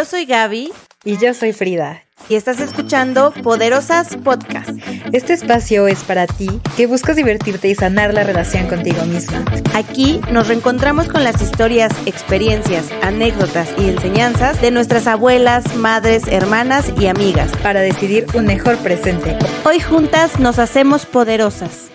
[0.00, 0.72] Yo soy Gaby.
[1.04, 2.04] Y yo soy Frida.
[2.30, 4.70] Y estás escuchando Poderosas Podcast.
[5.12, 9.44] Este espacio es para ti que buscas divertirte y sanar la relación contigo misma.
[9.74, 16.90] Aquí nos reencontramos con las historias, experiencias, anécdotas y enseñanzas de nuestras abuelas, madres, hermanas
[16.98, 17.52] y amigas.
[17.62, 19.36] Para decidir un mejor presente.
[19.66, 21.90] Hoy juntas nos hacemos poderosas.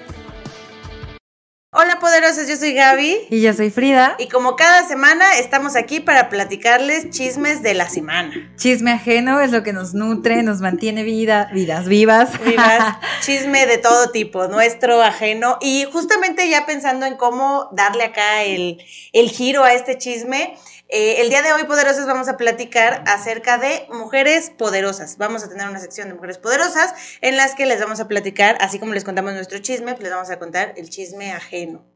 [1.78, 3.28] Hola poderosas, yo soy Gaby.
[3.30, 4.16] Y yo soy Frida.
[4.18, 8.34] Y como cada semana estamos aquí para platicarles chismes de la semana.
[8.56, 12.30] Chisme ajeno es lo que nos nutre, nos mantiene vida, vidas vivas.
[12.46, 12.96] Vivas,
[13.26, 15.58] chisme de todo tipo, nuestro, ajeno.
[15.60, 18.82] Y justamente ya pensando en cómo darle acá el,
[19.12, 20.56] el giro a este chisme,
[20.88, 25.18] eh, el día de hoy, poderosas, vamos a platicar acerca de mujeres poderosas.
[25.18, 28.58] Vamos a tener una sección de mujeres poderosas en las que les vamos a platicar,
[28.60, 31.95] así como les contamos nuestro chisme, pues les vamos a contar el chisme ajeno.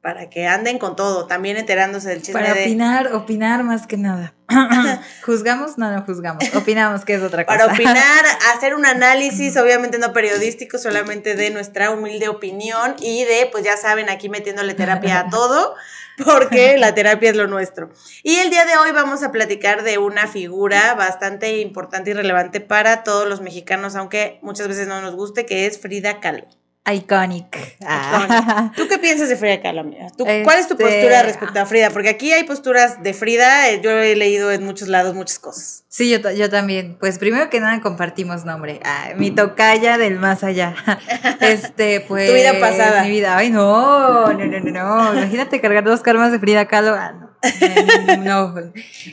[0.00, 2.40] Para que anden con todo, también enterándose del chisme.
[2.40, 2.62] Para de...
[2.62, 4.34] opinar, opinar más que nada.
[5.24, 5.78] ¿Juzgamos?
[5.78, 6.44] No, no juzgamos.
[6.54, 7.58] Opinamos, que es otra cosa.
[7.58, 8.24] Para opinar,
[8.54, 13.76] hacer un análisis, obviamente no periodístico, solamente de nuestra humilde opinión y de, pues ya
[13.76, 15.74] saben, aquí metiéndole terapia a todo
[16.24, 17.90] porque la terapia es lo nuestro.
[18.22, 22.60] Y el día de hoy vamos a platicar de una figura bastante importante y relevante
[22.60, 26.46] para todos los mexicanos, aunque muchas veces no nos guste, que es Frida Kahlo.
[26.92, 27.76] Iconic.
[27.84, 28.72] Ah.
[28.76, 30.08] ¿Tú qué piensas de Frida Kahlo, amiga?
[30.16, 31.90] ¿Tú, ¿Cuál es tu postura respecto a Frida?
[31.90, 35.84] Porque aquí hay posturas de Frida, yo he leído en muchos lados muchas cosas.
[35.88, 36.96] Sí, yo, yo también.
[37.00, 38.80] Pues primero que nada compartimos nombre.
[38.84, 40.74] Ah, mi tocaya del más allá.
[41.40, 42.28] Este, pues.
[42.28, 43.02] Tu vida pasada.
[43.02, 43.36] Mi vida.
[43.36, 45.14] Ay, no, no, no, no, no.
[45.14, 46.94] Imagínate cargar dos karmas de Frida Kahlo.
[46.94, 47.26] Ah, no.
[48.18, 48.54] No,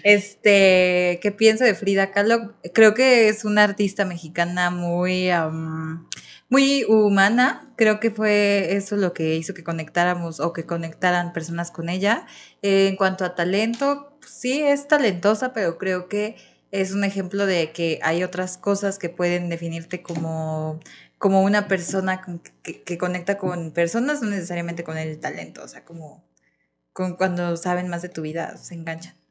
[0.04, 2.54] este, ¿qué pienso de Frida Kahlo?
[2.74, 6.08] Creo que es una artista mexicana muy, um,
[6.54, 7.74] muy humana.
[7.78, 12.28] Creo que fue eso lo que hizo que conectáramos o que conectaran personas con ella.
[12.62, 16.36] Eh, en cuanto a talento, sí es talentosa, pero creo que
[16.72, 20.80] es un ejemplo de que hay otras cosas que pueden definirte como,
[21.18, 22.22] como una persona
[22.62, 26.24] que, que conecta con personas, no necesariamente con el talento, o sea, como
[26.94, 29.23] con cuando saben más de tu vida, se enganchan.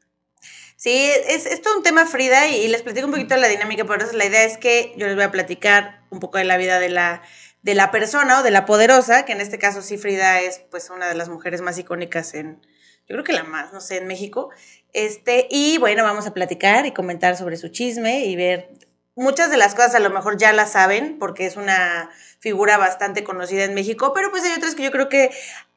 [0.83, 3.47] Sí, es, es todo un tema, Frida, y, y les platico un poquito de la
[3.47, 6.43] dinámica, por eso la idea es que yo les voy a platicar un poco de
[6.43, 7.21] la vida de la,
[7.61, 10.89] de la persona o de la poderosa, que en este caso sí Frida es pues
[10.89, 12.59] una de las mujeres más icónicas en,
[13.07, 14.49] yo creo que la más, no sé, en México.
[14.91, 18.69] Este, y bueno, vamos a platicar y comentar sobre su chisme y ver
[19.15, 23.23] muchas de las cosas a lo mejor ya las saben porque es una figura bastante
[23.23, 25.31] conocida en México, pero pues hay otras que yo creo que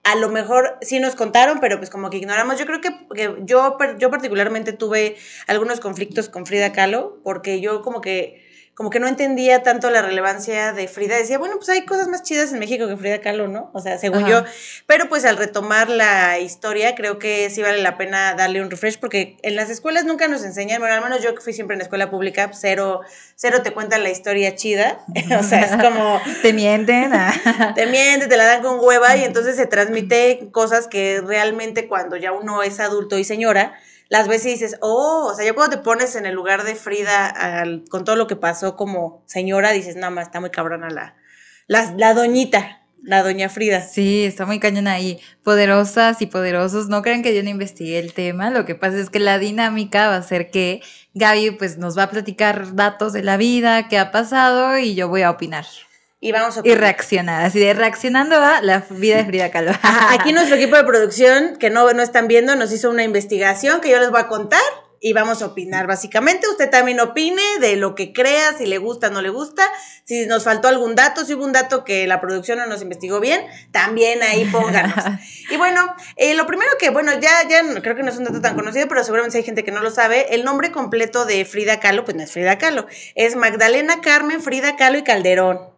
[0.07, 2.61] a lo mejor sí nos contaron, pero pues como que ignoramos.
[2.61, 5.17] Yo creo que, que yo, yo particularmente tuve
[5.49, 8.46] algunos conflictos con Frida Kahlo porque yo como que
[8.77, 11.17] como que no entendía tanto la relevancia de Frida.
[11.17, 13.71] Decía, bueno, pues hay cosas más chidas en México que Frida Kahlo, ¿no?
[13.73, 14.29] O sea, según Ajá.
[14.29, 14.45] yo.
[14.87, 18.99] Pero pues al retomar la historia, creo que sí vale la pena darle un refresh,
[19.01, 21.81] porque en las escuelas nunca nos enseñan, bueno, al menos yo que fui siempre en
[21.81, 23.01] escuela pública, cero,
[23.35, 24.99] cero te cuentan la historia chida.
[25.41, 26.21] o sea, es como...
[26.43, 27.13] te mienten.
[27.75, 32.19] te mienten, te la dan con hueva y entonces se transmite cosas que realmente cuando
[32.19, 33.73] ya uno es adulto y señora,
[34.09, 36.75] las ves y dices, oh, o sea, ya cuando te pones en el lugar de
[36.75, 40.89] Frida al, con todo lo que pasó como señora, dices, nada más, está muy cabrona
[40.91, 41.17] la,
[41.67, 43.81] la, doñita, la doña Frida.
[43.81, 45.21] Sí, está muy cañona ahí.
[45.43, 49.11] Poderosas y poderosos, no crean que yo no investigué el tema, lo que pasa es
[49.11, 50.83] que la dinámica va a ser que
[51.15, 55.09] Gaby pues nos va a platicar datos de la vida, qué ha pasado y yo
[55.09, 55.67] voy a opinar.
[56.19, 59.73] Y vamos a y reaccionar, así de reaccionando a la vida de Frida Kahlo.
[59.83, 63.91] Aquí nuestro equipo de producción, que no, no están viendo, nos hizo una investigación que
[63.91, 64.63] yo les voy a contar
[64.99, 65.87] y vamos a opinar.
[65.87, 69.63] Básicamente, usted también opine de lo que crea, si le gusta o no le gusta,
[70.05, 73.21] si nos faltó algún dato, si hubo un dato que la producción no nos investigó
[73.21, 74.97] bien, también ahí pónganos.
[75.51, 78.41] y bueno, eh, lo primero que, bueno, ya, ya creo que no es un dato
[78.41, 81.79] tan conocido, pero seguramente hay gente que no lo sabe, el nombre completo de Frida
[81.79, 85.76] Kahlo, pues no es Frida Kahlo, es Magdalena Carmen Frida Kahlo y Calderón.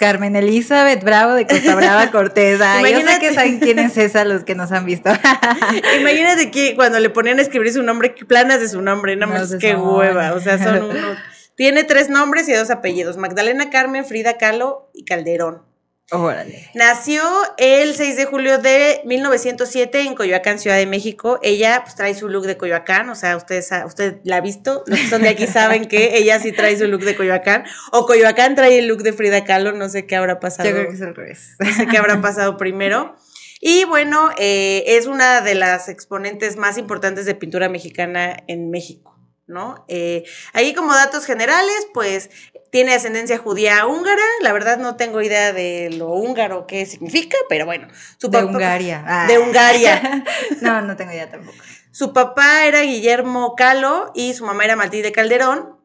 [0.00, 2.58] Carmen Elizabeth Bravo de Costa Brava Cortés.
[2.62, 5.10] Ay, yo sé que saben quién es esa, los que nos han visto.
[6.00, 9.50] Imagínate que cuando le ponían a escribir su nombre, planas de su nombre, nada más
[9.50, 10.32] no qué hueva.
[10.32, 11.18] O sea, son unos.
[11.54, 15.69] Tiene tres nombres y dos apellidos: Magdalena Carmen, Frida Kahlo y Calderón.
[16.12, 16.68] Órale.
[16.74, 17.22] Nació
[17.56, 21.38] el 6 de julio de 1907 en Coyoacán, Ciudad de México.
[21.42, 24.98] Ella pues trae su look de Coyoacán, o sea, ustedes, usted la ha visto, los
[24.98, 28.56] que son de aquí saben que ella sí trae su look de Coyoacán, o Coyoacán
[28.56, 30.68] trae el look de Frida Kahlo, no sé qué habrá pasado.
[30.68, 31.56] Yo creo que es al revés.
[31.60, 33.16] No sé qué habrá pasado primero.
[33.60, 39.19] Y bueno, eh, es una de las exponentes más importantes de pintura mexicana en México.
[39.50, 39.84] ¿No?
[39.88, 42.30] Eh, ahí como datos generales, pues
[42.70, 47.66] tiene ascendencia judía húngara, la verdad no tengo idea de lo húngaro qué significa, pero
[47.66, 47.88] bueno.
[48.16, 49.04] Su de Hungaria.
[49.06, 49.26] Ah.
[49.26, 50.24] De Hungaria.
[50.60, 51.58] no, no tengo idea tampoco.
[51.90, 55.79] Su papá era Guillermo Calo y su mamá era Matilde Calderón.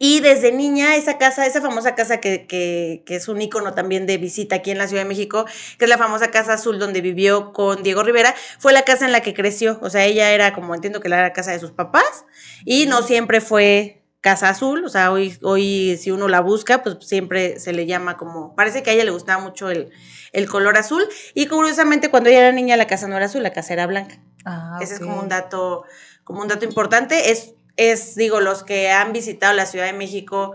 [0.00, 4.06] Y desde niña, esa casa, esa famosa casa que, que, que, es un icono también
[4.06, 5.44] de visita aquí en la Ciudad de México,
[5.76, 9.12] que es la famosa Casa Azul donde vivió con Diego Rivera, fue la casa en
[9.12, 9.78] la que creció.
[9.82, 12.24] O sea, ella era, como entiendo que era la casa de sus papás,
[12.64, 14.84] y no siempre fue Casa Azul.
[14.84, 18.54] O sea, hoy, hoy si uno la busca, pues siempre se le llama como.
[18.54, 19.90] Parece que a ella le gustaba mucho el,
[20.32, 21.04] el color azul.
[21.34, 24.20] Y curiosamente, cuando ella era niña, la casa no era azul, la casa era blanca.
[24.44, 25.84] Ah, Ese es como un dato,
[26.22, 27.30] como un dato importante.
[27.30, 30.54] Es es, digo, los que han visitado la Ciudad de México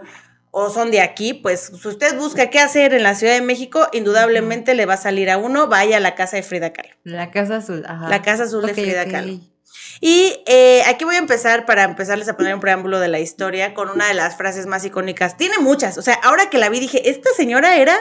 [0.52, 3.88] o son de aquí, pues si usted busca qué hacer en la Ciudad de México,
[3.92, 6.94] indudablemente le va a salir a uno, vaya a la casa de Frida Kahlo.
[7.04, 8.08] La casa azul, ajá.
[8.08, 9.40] La casa azul de Frida Kahlo.
[10.00, 13.74] Y eh, aquí voy a empezar para empezarles a poner un preámbulo de la historia
[13.74, 15.38] con una de las frases más icónicas.
[15.38, 17.98] Tiene muchas, o sea, ahora que la vi dije, esta señora era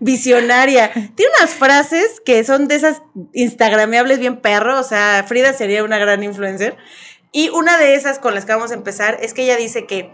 [0.00, 0.90] visionaria.
[0.92, 5.98] Tiene unas frases que son de esas instagrameables bien perro, o sea, Frida sería una
[5.98, 6.76] gran influencer.
[7.34, 10.12] Y una de esas con las que vamos a empezar es que ella dice que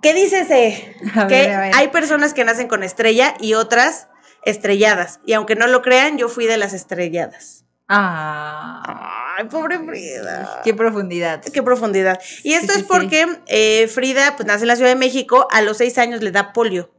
[0.00, 0.96] ¿Qué dice ese?
[1.28, 4.08] que hay personas que nacen con estrella y otras
[4.44, 5.20] estrelladas.
[5.26, 7.64] Y aunque no lo crean, yo fui de las estrelladas.
[7.88, 9.34] Ah.
[9.38, 10.62] Ay, pobre Frida.
[10.64, 11.44] Qué profundidad.
[11.44, 12.18] Qué profundidad.
[12.42, 15.76] Y esto es porque eh, Frida pues, nace en la Ciudad de México, a los
[15.76, 16.92] seis años le da polio.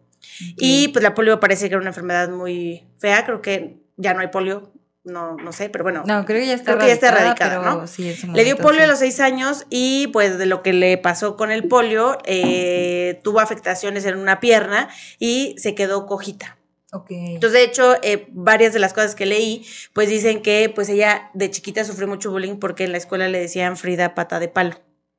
[0.57, 4.19] Y pues la polio parece que era una enfermedad muy fea, creo que ya no
[4.19, 4.71] hay polio,
[5.07, 6.03] no, no sé, pero bueno.
[6.05, 7.85] No, creo que ya está, erradicada, ¿no?
[8.33, 11.51] le dio polio a los seis años y pues de lo que le pasó con
[11.51, 16.57] el polio, eh, tuvo afectaciones en una pierna y se quedó cojita.
[16.91, 17.35] Okay.
[17.35, 21.31] Entonces, de hecho, eh, varias de las cosas que leí, pues dicen que pues ella
[21.33, 24.75] de chiquita sufrió mucho bullying porque en la escuela le decían Frida pata de palo.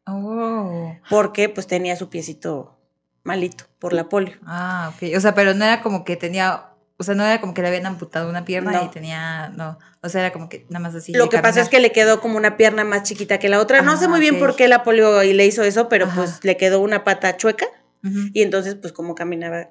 [0.07, 0.95] Oh.
[1.11, 2.79] Porque pues tenía su piecito
[3.23, 4.37] malito por la polio.
[4.47, 5.17] Ah, ok.
[5.17, 6.69] O sea, pero no era como que tenía
[7.01, 10.09] o sea, no era como que le habían amputado una pierna y tenía, no, o
[10.09, 11.13] sea, era como que nada más así.
[11.13, 13.83] Lo que pasó es que le quedó como una pierna más chiquita que la otra.
[13.83, 16.57] no sé muy bien por qué la polio y le hizo eso, pero pues le
[16.57, 17.67] quedó una pata chueca
[18.33, 19.71] y entonces pues como caminaba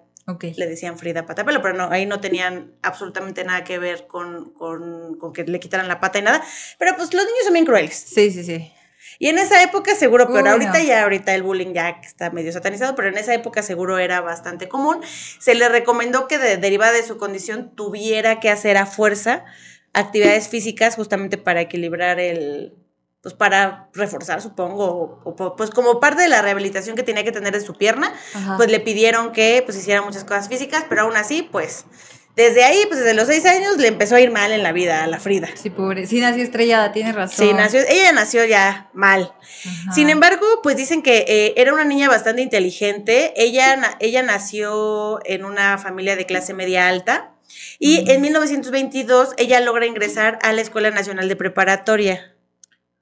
[0.58, 5.18] Le decían Frida pata pero no, ahí no tenían absolutamente nada que ver con, con,
[5.18, 6.42] con, que le quitaran la pata y nada.
[6.80, 7.96] Pero pues los niños son bien crueles.
[7.96, 8.72] Sí, sí, sí.
[9.20, 12.96] Y en esa época seguro, pero ahorita ya, ahorita el bullying ya está medio satanizado,
[12.96, 15.00] pero en esa época seguro era bastante común.
[15.40, 19.46] Se le recomendó que de, derivada de su condición tuviera que hacer a fuerza
[19.94, 22.76] actividades físicas justamente para equilibrar el,
[23.22, 27.54] pues para reforzar, supongo, o, pues como parte de la rehabilitación que tenía que tener
[27.54, 28.14] de su pierna,
[28.58, 31.86] pues le pidieron que pues hiciera muchas cosas físicas, pero aún así, pues
[32.38, 35.04] desde ahí, pues desde los seis años, le empezó a ir mal en la vida
[35.04, 35.50] a la Frida.
[35.56, 36.06] Sí, pobre.
[36.06, 37.48] Sí, nació estrellada, tiene razón.
[37.48, 39.34] Sí, nació, ella nació ya mal.
[39.92, 43.34] Sin embargo, pues dicen que eh, era una niña bastante inteligente.
[43.38, 47.32] Ella, ella nació en una familia de clase media alta.
[47.80, 52.37] Y en 1922 ella logra ingresar a la Escuela Nacional de Preparatoria.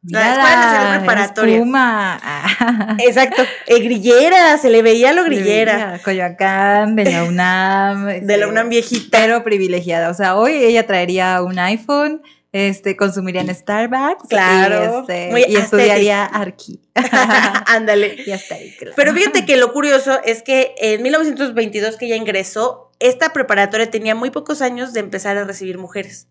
[0.07, 2.97] La Escuela Nacional Preparatoria.
[2.99, 3.43] Exacto.
[3.67, 5.99] Eh, grillera, se le veía lo grillera.
[6.03, 8.05] Coyoacán, de la UNAM.
[8.21, 9.19] de la UNAM viejita.
[9.19, 10.09] Pero privilegiada.
[10.09, 12.21] O sea, hoy ella traería un iPhone,
[12.51, 14.29] este, consumiría en Starbucks.
[14.29, 15.05] Claro.
[15.07, 16.79] Y, este, y estudiaría Arqui.
[17.65, 18.15] Ándale.
[18.25, 22.91] y hasta ahí, Pero fíjate que lo curioso es que en 1922 que ella ingresó,
[22.99, 26.27] esta preparatoria tenía muy pocos años de empezar a recibir mujeres.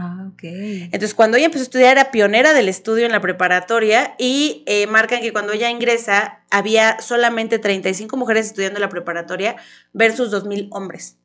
[0.00, 0.44] Ah, ok.
[0.44, 4.86] Entonces, cuando ella empezó a estudiar, era pionera del estudio en la preparatoria y eh,
[4.86, 9.56] marcan que cuando ella ingresa, había solamente 35 mujeres estudiando la preparatoria
[9.92, 11.18] versus 2.000 hombres.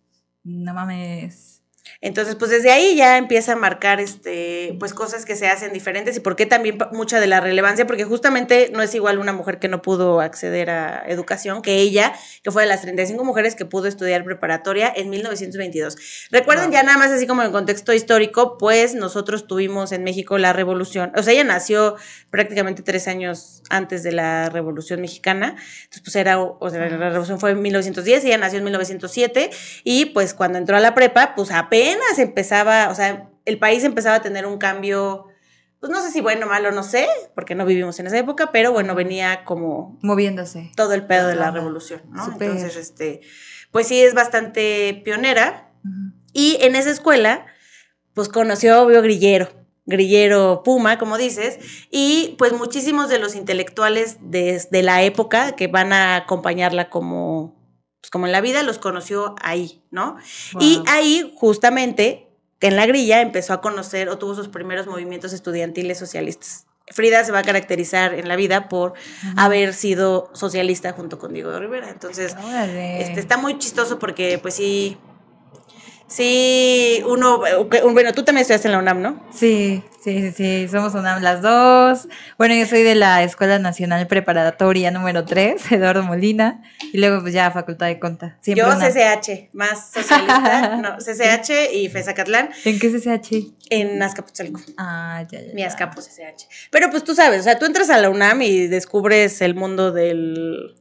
[0.43, 1.52] No mames.
[2.03, 6.17] Entonces, pues desde ahí ya empieza a marcar este, pues cosas que se hacen diferentes
[6.17, 9.57] y por qué también mucha de la relevancia, porque justamente no es igual una mujer
[9.57, 13.63] que no pudo acceder a educación que ella, que fue de las 35 mujeres que
[13.63, 16.27] pudo estudiar preparatoria en 1922.
[16.29, 20.51] Recuerden ya nada más así como en contexto histórico, pues nosotros tuvimos en México la
[20.51, 21.95] revolución, o sea, ella nació
[22.29, 27.39] prácticamente tres años antes de la revolución mexicana, entonces pues era, o sea, la revolución
[27.39, 29.51] fue en 1910, ella nació en 1907
[29.85, 33.83] y pues cuando entró a la prepa, pues apenas apenas empezaba, o sea, el país
[33.83, 35.27] empezaba a tener un cambio,
[35.79, 38.51] pues no sé si bueno o malo, no sé, porque no vivimos en esa época,
[38.51, 39.97] pero bueno, venía como...
[40.01, 40.71] Moviéndose.
[40.75, 42.25] Todo el pedo de la revolución, ¿no?
[42.31, 43.21] Entonces, este,
[43.71, 45.69] pues sí es bastante pionera.
[46.31, 47.45] Y en esa escuela,
[48.13, 49.49] pues conoció, obvio, Grillero,
[49.85, 51.59] Grillero Puma, como dices,
[51.91, 57.62] y pues muchísimos de los intelectuales de, de la época que van a acompañarla como
[58.03, 60.17] pues como en la vida, los conoció ahí, ¿no?
[60.59, 62.27] Y ahí, justamente,
[62.59, 67.31] en la grilla, empezó a conocer o tuvo sus primeros movimientos estudiantiles socialistas Frida se
[67.31, 68.93] va a caracterizar en la vida por
[69.37, 71.89] haber sido socialista junto con Diego Rivera.
[71.89, 72.35] Entonces,
[72.99, 74.97] este, está muy chistoso porque, pues sí,
[76.15, 77.39] sí, uno,
[77.91, 79.25] bueno, tú también estudiaste en la UNAM, ¿no?
[79.33, 82.07] Sí, sí, sí, sí, somos UNAM las dos.
[82.37, 87.33] Bueno, yo soy de la Escuela Nacional Preparatoria número 3, Eduardo Molina, y luego pues
[87.33, 88.37] ya Facultad de Conta.
[88.45, 92.49] yo CCH, más socialista, no, CCH y FESACatlán.
[92.65, 93.53] ¿En qué CCH?
[93.69, 94.61] En Azcapotzalco.
[94.77, 95.53] Ah, ya, ya.
[95.53, 96.47] Mi Azcapo CCH.
[96.69, 99.91] Pero pues tú sabes, o sea, tú entras a la UNAM y descubres el mundo
[99.91, 100.75] del,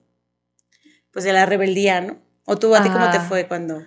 [1.11, 2.19] pues de la rebeldía, ¿no?
[2.45, 3.83] O tú, ¿a ti cómo te fue cuando...?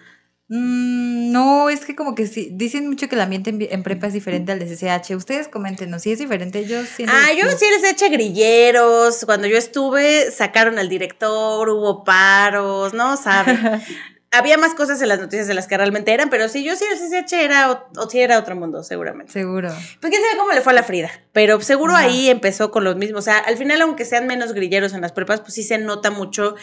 [0.48, 4.14] Mm, no, es que como que sí, dicen mucho que el ambiente en, prepa es
[4.14, 5.16] diferente al de CCH.
[5.16, 9.58] Ustedes coméntenos, si es diferente, yo siento Ah, yo sí les eché grilleros, cuando yo
[9.58, 13.18] estuve sacaron al director, hubo paros, ¿no?
[13.18, 13.58] ¿Sabe?
[14.32, 16.84] Había más cosas en las noticias de las que realmente eran, pero sí, yo sí
[16.92, 19.32] el CCH era, o, sí era otro mundo, seguramente.
[19.32, 19.70] Seguro.
[19.70, 22.98] Pues quién sabe cómo le fue a la Frida, pero seguro ahí empezó con los
[22.98, 23.20] mismos.
[23.20, 26.12] O sea, al final, aunque sean menos grilleros en las prepas, pues sí se nota
[26.12, 26.56] mucho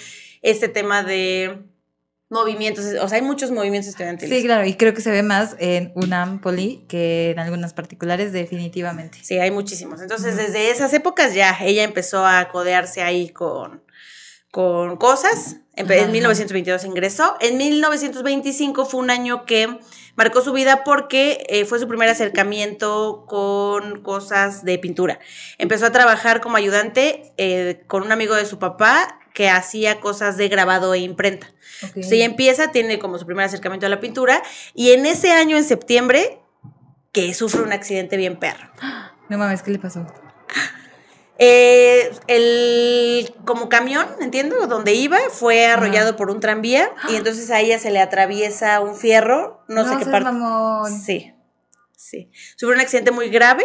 [0.43, 1.63] este tema de
[2.33, 4.37] movimientos, o sea, hay muchos movimientos estudiantiles.
[4.37, 8.33] Sí, claro, y creo que se ve más en UNAM Poli que en algunas particulares,
[8.33, 9.19] definitivamente.
[9.23, 10.01] Sí, hay muchísimos.
[10.01, 13.83] Entonces, desde esas épocas ya ella empezó a codearse ahí con,
[14.51, 15.59] con cosas.
[15.75, 17.37] En, 1922 ingresó.
[17.41, 19.79] En 1925 fue un año que
[20.17, 25.19] marcó su vida porque eh, fue su primer acercamiento con cosas de pintura.
[25.59, 30.37] Empezó a trabajar como ayudante eh, con un amigo de su papá que hacía cosas
[30.37, 31.53] de grabado e imprenta.
[31.83, 34.43] Entonces ella empieza, tiene como su primer acercamiento a la pintura
[34.75, 36.41] y en ese año, en septiembre,
[37.13, 38.71] que sufre un accidente bien perro.
[39.29, 40.05] No mames, ¿qué le pasó?
[41.39, 47.61] Eh, el como camión, entiendo, donde iba, fue arrollado por un tranvía y entonces a
[47.61, 50.31] ella se le atraviesa un fierro, no, sé qué parte.
[51.03, 51.35] Sí,
[51.97, 52.31] sí.
[52.57, 53.65] Sufre un accidente muy grave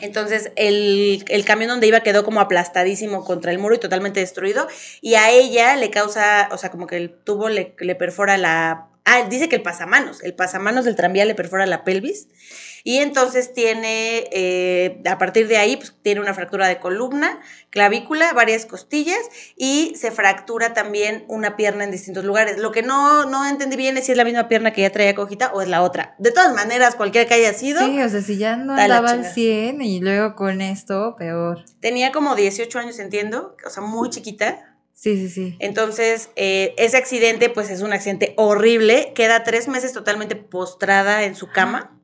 [0.00, 4.68] entonces el, camión donde iba quedó como aplastadísimo contra el muro y totalmente destruido.
[5.00, 8.89] Y a ella le causa, o sea, como que el tubo le, le perfora la...
[9.04, 12.28] Ah, dice que el pasamanos, el pasamanos del tranvía le perfora la pelvis
[12.84, 17.40] y entonces tiene, eh, a partir de ahí, pues tiene una fractura de columna,
[17.70, 19.18] clavícula, varias costillas
[19.56, 22.58] y se fractura también una pierna en distintos lugares.
[22.58, 25.14] Lo que no, no entendí bien es si es la misma pierna que ya traía
[25.14, 26.14] cojita o es la otra.
[26.18, 27.84] De todas maneras, cualquiera que haya sido.
[27.86, 31.64] Sí, o sea, si ya no andaba al 100 y luego con esto, peor.
[31.80, 34.69] Tenía como 18 años, entiendo, o sea, muy chiquita.
[35.00, 35.56] Sí, sí, sí.
[35.60, 39.12] Entonces, eh, ese accidente, pues es un accidente horrible.
[39.14, 41.96] Queda tres meses totalmente postrada en su cama.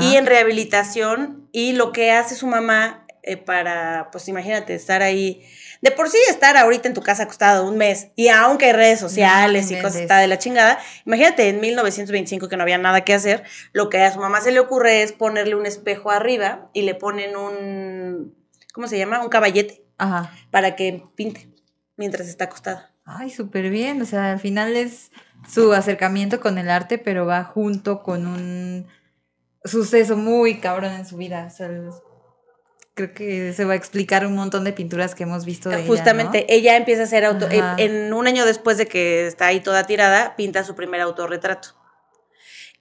[0.00, 1.48] Y en rehabilitación.
[1.50, 5.42] Y lo que hace su mamá eh, para, pues imagínate, estar ahí,
[5.80, 8.98] de por sí estar ahorita en tu casa acostado un mes y aunque hay redes
[8.98, 13.12] sociales y cosas está de la chingada, imagínate en 1925 que no había nada que
[13.12, 16.82] hacer, lo que a su mamá se le ocurre es ponerle un espejo arriba y
[16.82, 18.34] le ponen un,
[18.72, 19.22] ¿cómo se llama?
[19.22, 19.84] Un caballete
[20.50, 21.49] para que pinte
[22.00, 22.90] mientras está acostada.
[23.04, 25.12] Ay, súper bien, o sea, al final es
[25.46, 28.86] su acercamiento con el arte, pero va junto con un
[29.64, 31.52] suceso muy cabrón en su vida.
[32.94, 36.46] creo que se va a explicar un montón de pinturas que hemos visto de Justamente,
[36.48, 37.46] ella, empieza a hacer auto.
[37.50, 41.79] Eh, en un año después de que está ahí toda tirada, pinta su primer autorretrato.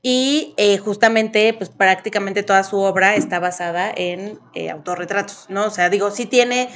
[0.01, 5.65] Y eh, justamente, pues prácticamente toda su obra está basada en eh, autorretratos, ¿no?
[5.65, 6.69] O sea, digo, sí tiene,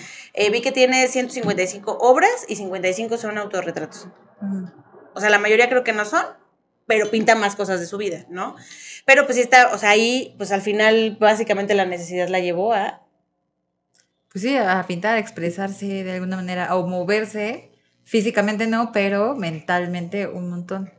[0.51, 4.07] vi que tiene 155 obras y 55 son autorretratos.
[5.15, 6.25] O sea, la mayoría creo que no son,
[6.85, 8.55] pero pinta más cosas de su vida, ¿no?
[9.05, 12.73] Pero pues sí está, o sea, ahí, pues al final básicamente la necesidad la llevó
[12.73, 13.01] a...
[14.31, 17.71] Pues sí, a pintar, a expresarse de alguna manera, o moverse,
[18.03, 20.91] físicamente no, pero mentalmente un montón.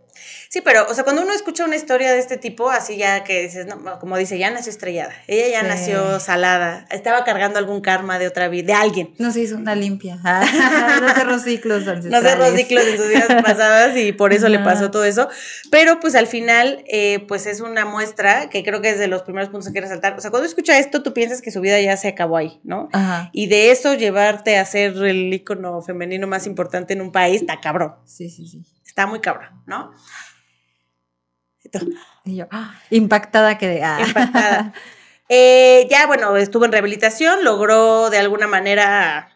[0.48, 3.42] Sí, pero, o sea, cuando uno escucha una historia de este tipo, así ya que
[3.42, 8.18] dices, no, como dice, ya nació estrellada, ella ya nació salada, estaba cargando algún karma
[8.18, 9.14] de otra vida, de alguien.
[9.18, 10.16] No se hizo una limpia,
[11.02, 14.90] no cerró ciclos No cerró ciclos en sus vidas pasadas y por eso le pasó
[14.90, 15.28] todo eso,
[15.70, 19.22] pero pues al final, eh, pues es una muestra que creo que es de los
[19.22, 20.16] primeros puntos que quiero resaltar.
[20.16, 22.88] O sea, cuando escucha esto, tú piensas que su vida ya se acabó ahí, ¿no?
[22.92, 23.30] Ajá.
[23.32, 27.60] Y de eso llevarte a ser el ícono femenino más importante en un país, está
[27.60, 27.94] cabrón.
[28.04, 28.64] Sí, sí, sí.
[28.94, 29.92] Está muy cabrón, ¿no?
[32.24, 32.80] Y yo, ¡ah!
[32.90, 33.82] impactada quedé.
[33.82, 33.98] Ah.
[34.06, 34.72] Impactada.
[35.30, 39.34] Eh, ya, bueno, estuvo en rehabilitación, logró de alguna manera,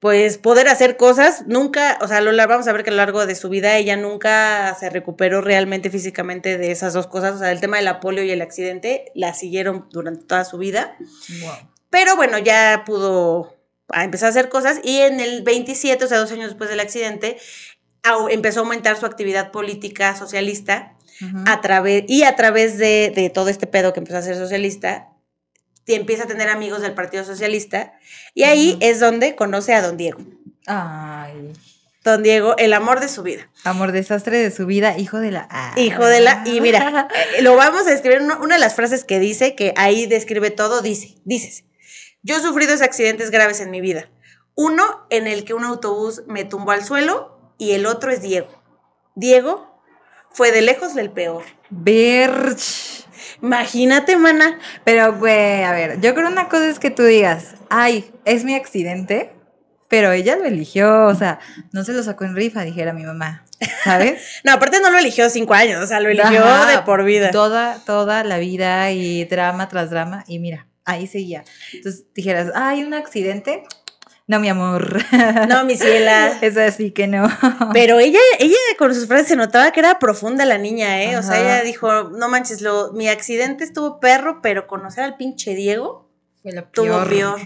[0.00, 1.44] pues, poder hacer cosas.
[1.46, 3.96] Nunca, o sea, lo vamos a ver que a lo largo de su vida ella
[3.96, 7.36] nunca se recuperó realmente físicamente de esas dos cosas.
[7.36, 10.58] O sea, el tema de la polio y el accidente la siguieron durante toda su
[10.58, 10.96] vida.
[11.88, 13.54] Pero bueno, ya pudo
[14.02, 17.38] empezar a hacer cosas y en el 27, o sea, dos años después del accidente,
[18.30, 20.96] empezó a aumentar su actividad política socialista
[21.46, 25.08] a través, y a través de, todo este pedo que empezó a ser socialista,
[25.86, 27.94] empieza a tener amigos del Partido Socialista.
[28.34, 30.18] Y ahí es donde conoce a don Diego.
[30.66, 31.52] Ay.
[32.02, 33.48] Don Diego, el amor de su vida.
[33.64, 35.72] Amor desastre de su vida, hijo de la.
[35.76, 36.42] Hijo de la.
[36.44, 37.08] Y mira,
[37.38, 38.20] eh, lo vamos a describir.
[38.20, 41.64] Una, una de las frases que dice, que ahí describe todo, dice: Dices,
[42.22, 44.10] yo he sufrido dos accidentes graves en mi vida.
[44.54, 48.62] Uno en el que un autobús me tumbó al suelo y el otro es Diego.
[49.14, 49.80] Diego
[50.30, 51.44] fue de lejos el peor.
[51.70, 53.06] Berch.
[53.42, 54.58] Imagínate, mana.
[54.84, 58.54] Pero, güey, a ver, yo creo una cosa es que tú digas, ay, es mi
[58.54, 59.32] accidente,
[59.88, 61.38] pero ella lo eligió, o sea,
[61.72, 63.44] no se lo sacó en rifa, dijera mi mamá,
[63.84, 64.20] ¿sabes?
[64.44, 67.30] no, aparte no lo eligió cinco años, o sea, lo eligió Ajá, de por vida.
[67.30, 71.44] Toda, toda la vida y drama tras drama, y mira, ahí seguía.
[71.72, 73.62] Entonces dijeras, ay, un accidente.
[74.26, 75.02] No, mi amor.
[75.48, 76.38] No, mi ciela.
[76.42, 77.28] Es así que no.
[77.72, 81.16] Pero ella, ella con sus frases se notaba que era profunda la niña, ¿eh?
[81.16, 85.54] O sea, ella dijo, no manches, lo, mi accidente estuvo perro, pero conocer al pinche
[85.54, 86.10] Diego
[86.42, 87.40] estuvo peor.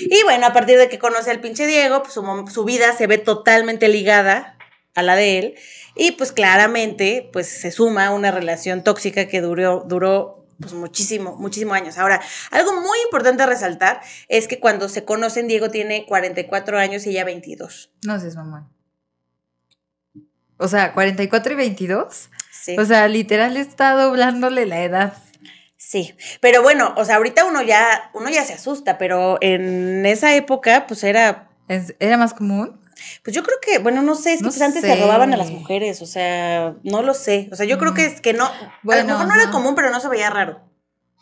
[0.00, 3.06] Y bueno, a partir de que conoce al pinche Diego, pues su, su vida se
[3.06, 4.56] ve totalmente ligada
[4.94, 5.54] a la de él.
[5.94, 11.76] Y pues claramente, pues se suma una relación tóxica que duró, duró pues muchísimo, muchísimos
[11.76, 11.98] años.
[11.98, 17.06] Ahora, algo muy importante a resaltar es que cuando se conocen, Diego tiene 44 años
[17.06, 17.92] y ella 22.
[18.06, 18.68] No seas mamón.
[20.56, 22.30] O sea, 44 y 22.
[22.50, 22.76] Sí.
[22.78, 25.14] O sea, literal está doblándole la edad.
[25.76, 30.34] Sí, pero bueno, o sea, ahorita uno ya, uno ya se asusta, pero en esa
[30.34, 31.50] época, pues era,
[31.98, 32.80] ¿Era más común?
[33.22, 35.36] Pues yo creo que, bueno, no sé, es que No pues antes se robaban a
[35.36, 38.46] las mujeres, o sea, no lo sé, o sea, yo creo que es que no,
[38.46, 40.60] a lo mejor no era común, pero no se veía raro.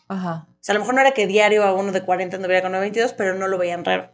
[0.07, 0.47] Ajá.
[0.49, 2.71] O sea, a lo mejor no era que diario a uno de 40 anduviera con
[2.71, 4.11] 22, pero no lo veían raro.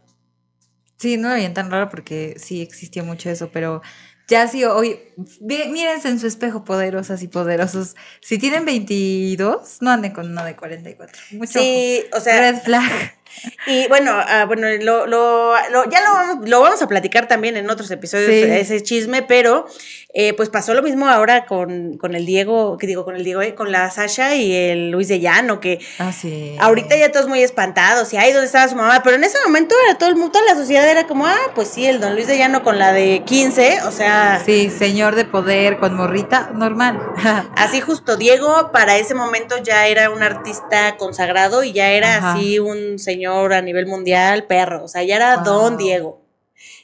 [0.96, 3.82] Sí, no lo veían tan raro porque sí existía mucho eso, pero
[4.28, 5.00] ya sí, hoy,
[5.40, 7.96] mírense en su espejo, poderosas y poderosos.
[8.20, 11.22] Si tienen 22, no anden con uno de 44.
[11.32, 13.17] Mucho Sí, o sea, Red flag.
[13.66, 17.56] Y bueno, ah, bueno lo, lo, lo- ya lo vamos, lo vamos a platicar también
[17.56, 18.42] en otros episodios, Sí.
[18.42, 19.66] ese chisme, pero
[20.14, 23.42] eh, pues pasó lo mismo ahora con, con el Diego, que digo con el Diego,
[23.42, 26.56] eh, con la Sasha y el Luis de Llano, que Ah, sí.
[26.58, 29.02] ahorita ya todos muy espantados, y ay, ¿dónde estaba su mamá?
[29.04, 31.68] Pero en ese momento era todo el mundo, toda la sociedad era como, ah, pues
[31.68, 35.26] sí, el don Luis de Llano con la de 15, o sea, Sí, señor de
[35.26, 36.98] poder con morrita, normal.
[37.56, 42.32] así justo, Diego para ese momento ya era un artista consagrado y ya era Ajá.
[42.32, 45.44] así un señor a nivel mundial, perro, o sea, ya era Wow.
[45.44, 46.22] don Diego.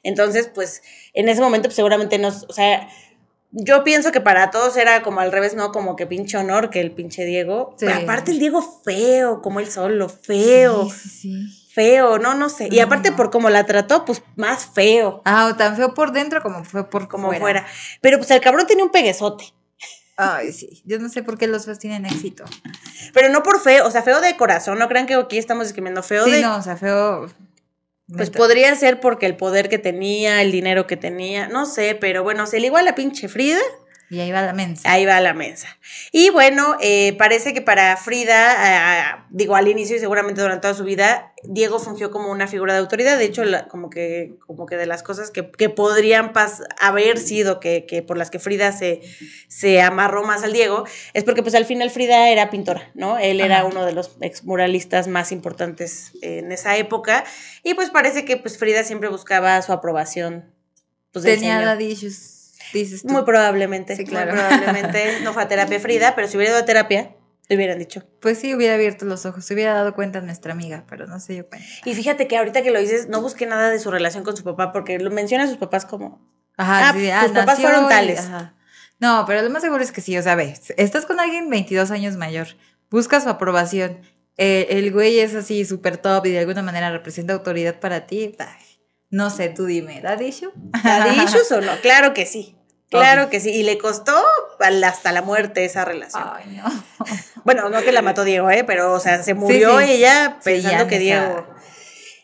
[0.02, 0.82] Entonces, pues,
[1.14, 2.88] en ese momento pues, seguramente no, o sea,
[3.56, 5.70] yo pienso que para todos era como al revés, ¿no?
[5.72, 7.74] Como que pinche honor que el pinche Diego.
[7.78, 7.86] Sí.
[7.86, 11.08] Pero aparte el Diego feo, como él solo, feo, Sí, sí,
[11.48, 11.68] sí.
[11.72, 12.68] feo, no, no sé.
[12.70, 13.16] Y aparte no.
[13.16, 16.90] por cómo la trató, pues más feo, Ah, o tan feo por dentro como fue
[16.90, 17.64] por como fuera.
[18.00, 19.44] Pero pues el cabrón tenía un peguezote.
[20.16, 20.82] Ay, sí.
[20.84, 22.44] Yo no sé por qué los feos tienen éxito.
[23.12, 26.02] Pero no por feo, o sea, feo de corazón, no crean que aquí estamos discriminando
[26.02, 26.42] feo Sí, de...
[26.42, 27.28] no, o sea, feo.
[28.08, 32.22] Pues podría ser porque el poder que tenía, el dinero que tenía, no sé, pero
[32.22, 33.60] bueno, se le igual a la pinche Frida,
[34.10, 34.90] Y ahí va la mensa.
[34.92, 35.66] ahí va la mesa.
[36.12, 40.74] Y bueno, eh, parece que para Frida, ah, digo al inicio y seguramente durante toda
[40.74, 43.18] su vida, Diego fungió como una figura de autoridad.
[43.18, 47.18] De hecho, la- como, que, como que de las cosas que, que podrían pas- haber
[47.18, 49.00] sido, que, que por las que Frida se,
[49.48, 53.18] se amarró más al Diego, es porque pues al final Frida era pintora, ¿no?
[53.18, 53.64] Él era Ajá.
[53.66, 57.24] uno de los exmuralistas más importantes en esa época.
[57.62, 60.52] Y pues parece que pues Frida siempre buscaba su aprobación.
[61.12, 61.64] Pues, Tenía señor.
[62.72, 63.08] Dices tú.
[63.08, 63.96] Muy probablemente.
[63.96, 64.32] Sí, claro.
[64.32, 67.14] Muy probablemente no fue a terapia Frida, pero si hubiera ido a terapia,
[67.48, 68.02] le hubieran dicho.
[68.20, 71.34] Pues sí, hubiera abierto los ojos, se hubiera dado cuenta nuestra amiga, pero no se
[71.34, 71.66] dio cuenta.
[71.84, 74.44] Y fíjate que ahorita que lo dices, no busqué nada de su relación con su
[74.44, 76.26] papá, porque lo menciona a sus papás como.
[76.56, 78.20] Ajá, Ah, sí, tus papás fueron y- tales.
[78.20, 78.54] ajá.
[79.00, 81.90] No, pero lo más seguro es que sí, o sea, ves, estás con alguien 22
[81.90, 82.46] años mayor,
[82.90, 83.98] buscas su aprobación,
[84.38, 88.36] eh, el güey es así súper top y de alguna manera representa autoridad para ti,
[88.38, 88.46] ay,
[89.14, 90.50] no sé, tú dime, ¿da issue?
[90.84, 91.70] ¿Daddy issues o no?
[91.82, 92.56] Claro que sí.
[92.90, 93.50] Claro que sí.
[93.50, 94.12] Y le costó
[94.60, 96.24] hasta la muerte esa relación.
[96.32, 96.64] Ay, no.
[97.44, 98.64] Bueno, no que la mató Diego, ¿eh?
[98.64, 99.92] Pero, o sea, se murió sí.
[99.92, 100.98] ella pensando que.
[100.98, 101.46] Diego.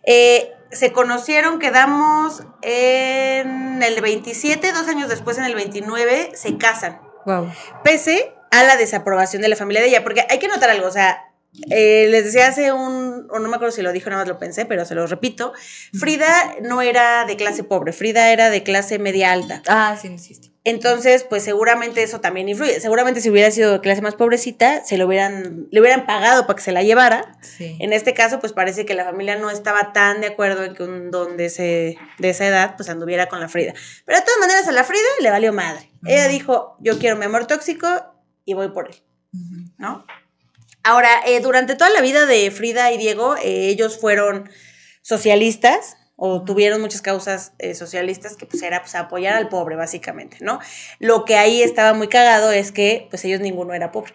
[0.05, 7.01] Eh, se conocieron, quedamos en el 27, dos años después, en el 29, se casan.
[7.27, 7.53] Wow.
[7.85, 10.91] pese a la desaprobación de la familia de ella, porque hay que notar algo, o
[10.91, 11.30] sea,
[11.69, 14.39] eh, les decía hace un, o no me acuerdo si lo dijo, nada más lo
[14.39, 15.53] pensé, pero se lo repito,
[15.93, 19.63] Frida no era de clase pobre, Frida era de clase media alta.
[19.67, 20.51] Ah, sí, no existe.
[20.63, 22.81] Entonces, pues seguramente eso también influye.
[22.81, 26.57] Seguramente si hubiera sido de clase más pobrecita, se lo hubieran, le hubieran pagado para
[26.57, 27.39] que se la llevara.
[27.41, 27.79] Sí.
[27.81, 30.83] En este caso, pues parece que la familia no estaba tan de acuerdo en que
[30.83, 33.73] un don de, ese, de esa edad, pues anduviera con la Frida.
[34.05, 35.91] Pero de todas maneras, a la Frida le valió madre.
[36.05, 37.89] Ella dijo, yo quiero mi amor tóxico
[38.45, 38.97] y voy por él.
[39.79, 40.05] ¿no?
[40.83, 44.49] Ahora, eh, durante toda la vida de Frida y Diego, eh, ellos fueron
[45.03, 50.39] socialistas o tuvieron muchas causas eh, socialistas que pues era pues apoyar al pobre básicamente,
[50.41, 50.61] ¿no?
[50.99, 54.15] Lo que ahí estaba muy cagado es que pues ellos ninguno era pobre.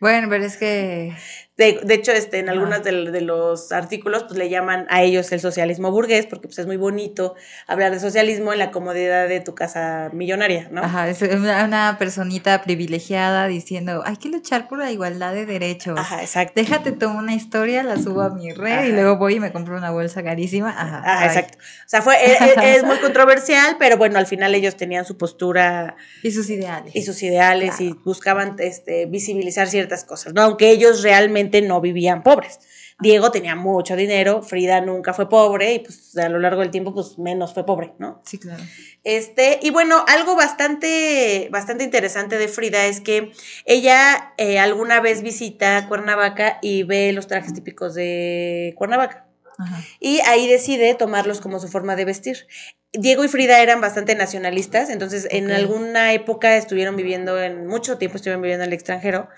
[0.00, 1.16] Bueno, pero es que
[1.58, 5.30] De, de hecho, este, en algunos de, de los artículos, pues le llaman a ellos
[5.32, 7.34] el socialismo burgués, porque pues es muy bonito
[7.66, 10.82] hablar de socialismo en la comodidad de tu casa millonaria, ¿no?
[10.82, 15.98] Ajá, es una, una personita privilegiada diciendo, hay que luchar por la igualdad de derechos.
[15.98, 16.54] Ajá, exacto.
[16.56, 18.86] Déjate tomo una historia, la subo a mi red Ajá.
[18.86, 20.70] y luego voy y me compro una bolsa carísima.
[20.70, 21.26] Ajá.
[21.26, 21.58] Exacto.
[21.58, 25.18] O sea, fue, es, es- es muy controversial, pero bueno, al final ellos tenían su
[25.18, 26.96] postura Y sus ideales.
[26.96, 27.84] y sus ideales Claro.
[27.84, 30.40] y buscaban este, visibilizar ciertas cosas, ¿no?
[30.40, 32.60] Aunque ellos realmente no vivían pobres.
[33.00, 36.94] Diego tenía mucho dinero, Frida nunca fue pobre y pues a lo largo del tiempo
[36.94, 38.22] pues menos fue pobre, ¿no?
[38.24, 38.62] Sí, claro.
[39.02, 43.32] Este, y bueno, algo bastante, bastante interesante de Frida es que
[43.64, 49.26] ella eh, alguna vez visita Cuernavaca y ve los trajes típicos de Cuernavaca.
[49.58, 49.82] Ajá.
[49.98, 52.46] Y ahí decide tomarlos como su forma de vestir.
[52.92, 58.16] Diego y Frida eran bastante nacionalistas, entonces en alguna época estuvieron viviendo, en mucho tiempo
[58.16, 59.28] estuvieron viviendo en el extranjero.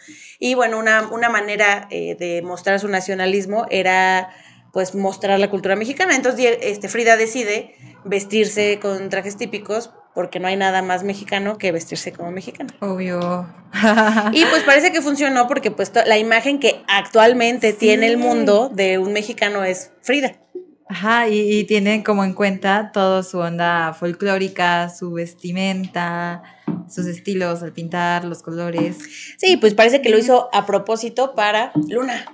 [0.41, 4.31] Y bueno, una, una manera eh, de mostrar su nacionalismo era
[4.73, 6.17] pues mostrar la cultura mexicana.
[6.17, 11.71] Entonces este, Frida decide vestirse con trajes típicos porque no hay nada más mexicano que
[11.71, 12.75] vestirse como mexicana.
[12.81, 13.47] Obvio.
[14.33, 18.99] Y pues parece que funcionó porque pues la imagen que actualmente tiene el mundo de
[18.99, 20.41] un mexicano es Frida.
[20.89, 26.43] Ajá, y, y tienen como en cuenta todo su onda folclórica, su vestimenta,
[26.91, 28.99] sus estilos al pintar, los colores.
[29.39, 32.25] Sí, pues parece que lo hizo a propósito para Luna.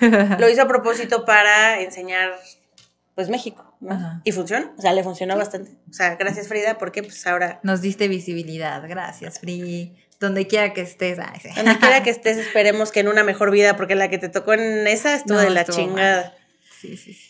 [0.38, 2.38] Lo hizo a propósito para enseñar
[3.14, 3.74] pues México.
[3.88, 4.20] Ajá.
[4.22, 5.70] Y funcionó, o sea, le funcionó bastante.
[5.88, 9.96] O sea, gracias Frida porque pues ahora Nos diste visibilidad, gracias, Free.
[10.20, 11.18] Donde quiera que estés.
[11.18, 11.48] Ay, sí.
[11.56, 14.52] donde quiera que estés esperemos que en una mejor vida porque la que te tocó
[14.52, 15.86] en esa estuvo No, de la estuvo mal.
[15.86, 16.34] chingada.
[16.80, 17.27] Sí, sí, sí.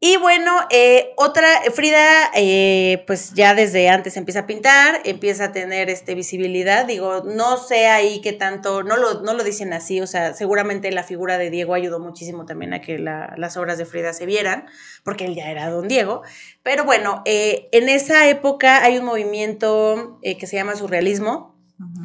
[0.00, 5.52] Y bueno, eh, otra, Frida, eh, pues ya desde antes empieza a pintar, empieza a
[5.52, 6.84] tener este, visibilidad.
[6.84, 10.90] Digo, no sé ahí qué tanto, no lo, no lo dicen así, o sea, seguramente
[10.92, 14.26] la figura de Diego ayudó muchísimo también a que la- las obras de Frida se
[14.26, 14.66] vieran,
[15.04, 16.20] porque él ya era don Diego.
[16.62, 21.54] Pero bueno, eh, en esa época hay un movimiento que se llama surrealismo,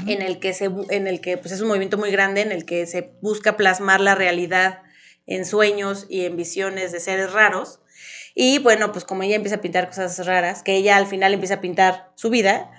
[0.08, 2.66] en el que se en el que pues es un movimiento muy grande en el
[2.66, 4.80] que se busca plasmar la realidad
[5.30, 7.80] en sueños y en visiones de seres raros
[8.36, 11.56] y bueno pues como ella empieza a pintar cosas raras que ella al final empieza
[11.56, 12.72] a pintar su vida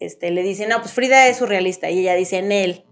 [0.00, 2.84] este le dice no pues Frida es surrealista y ella dice en él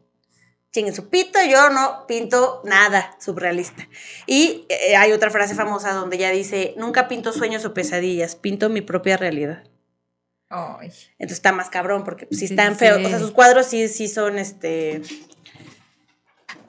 [0.72, 3.88] chingue su pito yo no pinto nada surrealista
[4.26, 8.68] y eh, hay otra frase famosa donde ella dice nunca pinto sueños o pesadillas pinto
[8.68, 9.64] mi propia realidad
[10.52, 10.88] Ay,
[11.20, 12.98] entonces está más cabrón porque pues, Sí, están sí, feos.
[12.98, 13.04] sí.
[13.04, 15.00] O sea, sus cuadros sí, sí son este.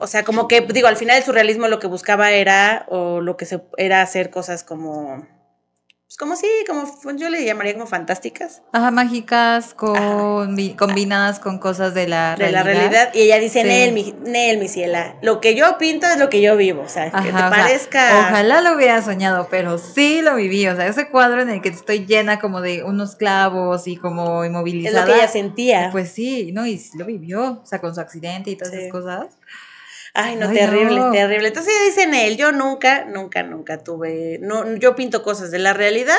[0.02, 3.36] O sea, como que, digo, al final el surrealismo lo que buscaba era, o lo
[3.36, 5.26] que se era hacer cosas como.
[6.06, 6.86] Pues como sí, como
[7.16, 12.52] yo le llamaría como fantásticas Ajá, mágicas con, combinadas con cosas de la de realidad.
[12.52, 13.14] la realidad.
[13.14, 13.66] Y ella dice, Sí.
[13.68, 16.82] Nel, mi, Nel, mi ciela, lo que yo pinto es lo que yo vivo.
[16.82, 18.26] O sea, que te sea, parezca.
[18.28, 20.66] ojalá lo hubiera soñado, pero sí lo viví.
[20.68, 24.44] O sea, ese cuadro en el que estoy llena como de unos clavos y como
[24.44, 25.06] es inmovilizada.
[25.06, 25.88] lo que ella sentía.
[25.92, 26.66] Pues sí, ¿no?
[26.66, 28.80] Y lo vivió, o sea, con su accidente y todas Sí.
[28.80, 29.26] esas cosas.
[30.14, 31.10] Ay, no, Ay, terrible, no.
[31.10, 31.48] terrible.
[31.48, 35.58] Entonces ella dice en él, yo nunca, nunca, nunca tuve, no, yo pinto cosas de
[35.58, 36.18] la realidad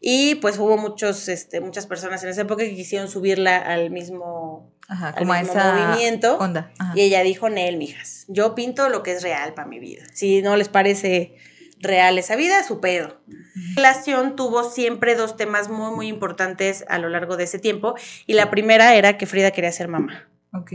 [0.00, 4.72] y pues hubo muchos, este, muchas personas en esa época que quisieron subirla al mismo,
[4.88, 6.38] Ajá, al como mismo esa movimiento.
[6.38, 6.72] onda.
[6.78, 6.92] Ajá.
[6.96, 10.04] Y ella dijo, Nel, mijas, yo pinto lo que es real para mi vida.
[10.14, 11.36] Si no les parece
[11.78, 13.20] real esa vida, su pedo.
[13.26, 17.94] La relación tuvo siempre dos temas muy, muy importantes a lo largo de ese tiempo
[18.26, 20.72] y la primera era que Frida quería ser mamá Ok.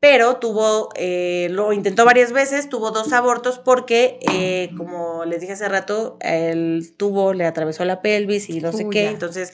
[0.00, 5.52] Pero tuvo, eh, lo intentó varias veces, tuvo dos abortos porque, eh, como les dije
[5.52, 9.10] hace rato, el tubo le atravesó la pelvis y no sé Uy, qué, ya.
[9.10, 9.52] entonces,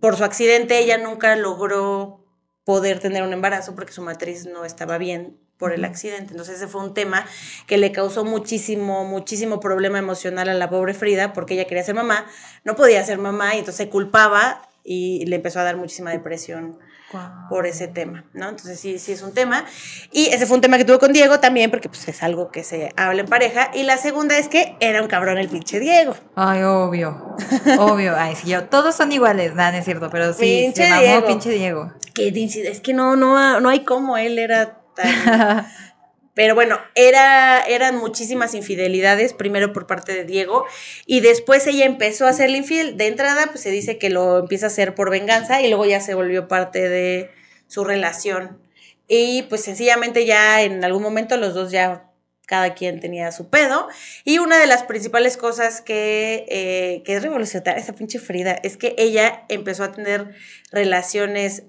[0.00, 2.24] por su accidente ella nunca logró
[2.64, 6.32] poder tener un embarazo porque su matriz no estaba bien por el accidente.
[6.32, 7.26] Entonces ese fue un tema
[7.66, 11.94] que le causó muchísimo, muchísimo problema emocional a la pobre Frida porque ella quería ser
[11.94, 12.26] mamá,
[12.64, 16.78] no podía ser mamá y entonces se culpaba y le empezó a dar muchísima depresión
[17.48, 18.48] Por ese tema, ¿no?
[18.48, 19.64] Entonces sí, sí es un tema.
[20.12, 22.64] Y ese fue un tema que tuvo con Diego también, porque pues es algo que
[22.64, 23.70] se habla en pareja.
[23.74, 26.14] Y la segunda es que era un cabrón el pinche Diego.
[26.34, 27.36] Ay, obvio.
[27.78, 28.14] Obvio.
[28.16, 31.02] Ay, sí, yo, todos son iguales, nada, no es cierto, pero sí, Pinche se mamó
[31.02, 31.26] Diego.
[31.26, 31.92] pinche Diego.
[32.14, 35.66] Que es que no, no, no hay cómo él era tan...
[36.36, 40.66] Pero bueno, era, eran muchísimas infidelidades, primero por parte de Diego,
[41.06, 42.98] y después ella empezó a hacerle infiel.
[42.98, 46.02] De entrada, pues se dice que lo empieza a hacer por venganza, y luego ya
[46.02, 47.30] se volvió parte de
[47.68, 48.60] su relación
[49.08, 52.10] Y pues sencillamente ya en algún momento los dos ya
[52.46, 53.88] cada quien tenía su pedo.
[54.24, 58.76] Y una de las principales cosas que, eh, que es revolucionaria, esa pinche Frida, es
[58.76, 60.34] que ella empezó a tener
[60.70, 61.62] relaciones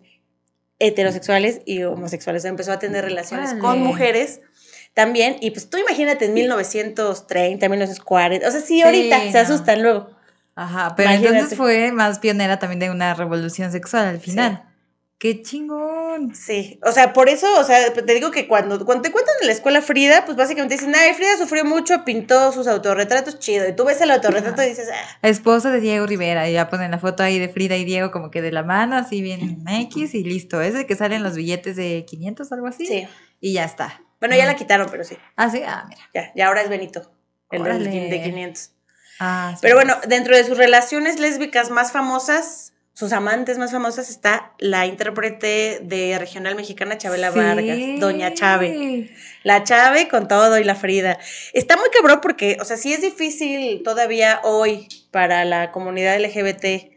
[0.80, 4.42] heterosexuales y homosexuales, empezó a tener relaciones con mujeres
[4.98, 5.38] también.
[5.40, 9.44] Y pues tú imagínate en 1930, 1940, o sea, sí, ahorita Sí, se no.
[9.44, 10.10] asustan luego.
[10.56, 11.36] Ajá, pero Imagínate.
[11.36, 14.64] entonces fue más pionera también de una revolución sexual al final.
[15.20, 16.34] ¡Qué chingón!
[16.36, 19.48] Sí, o sea, por eso, o sea, te digo que cuando, cuando te cuentan en
[19.48, 23.68] la escuela Frida, pues básicamente dicen, ay, Frida sufrió mucho, pintó sus autorretratos, chido.
[23.68, 26.92] Y tú ves el autorretrato y dices, ah, Esposa de Diego Rivera, y ya ponen
[26.92, 30.14] la foto ahí de Frida y Diego como que de la mano, así bien X
[30.16, 30.62] y listo.
[30.62, 32.86] Es el que salen los billetes de 500 algo así.
[32.88, 33.08] sí.
[33.40, 34.02] Y ya está.
[34.20, 34.48] Bueno, ya Mm.
[34.48, 36.02] la quitaron, pero sí, Ah, sí, ah, mira.
[36.14, 37.12] ya, ya ahora es Benito,
[37.52, 37.90] el Órale.
[37.90, 38.72] de 500.
[39.20, 39.60] Ah, sí.
[39.62, 44.88] Pero bueno, dentro de sus relaciones lésbicas más famosas, sus amantes más famosas, está la
[44.88, 47.38] intérprete de regional mexicana Chabela Sí.
[47.38, 49.12] Vargas, Doña Chave.
[49.44, 51.20] La Chave con todo y la Frida.
[51.54, 56.97] Está muy cabrón porque, o sea, sí es difícil todavía hoy para la comunidad LGBT,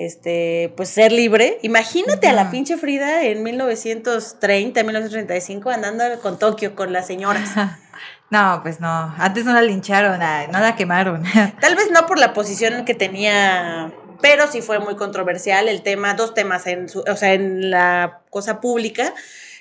[0.00, 1.58] este, pues ser libre.
[1.60, 7.50] Imagínate a la pinche Frida en 1930, 1935 andando con Tokio, con las señoras.
[8.30, 9.12] No, pues no.
[9.18, 11.24] Antes no la lincharon, no la quemaron.
[11.60, 16.14] Tal vez no por la posición que tenía, pero sí fue muy controversial el tema,
[16.14, 19.12] dos temas en su, o sea, en la cosa pública,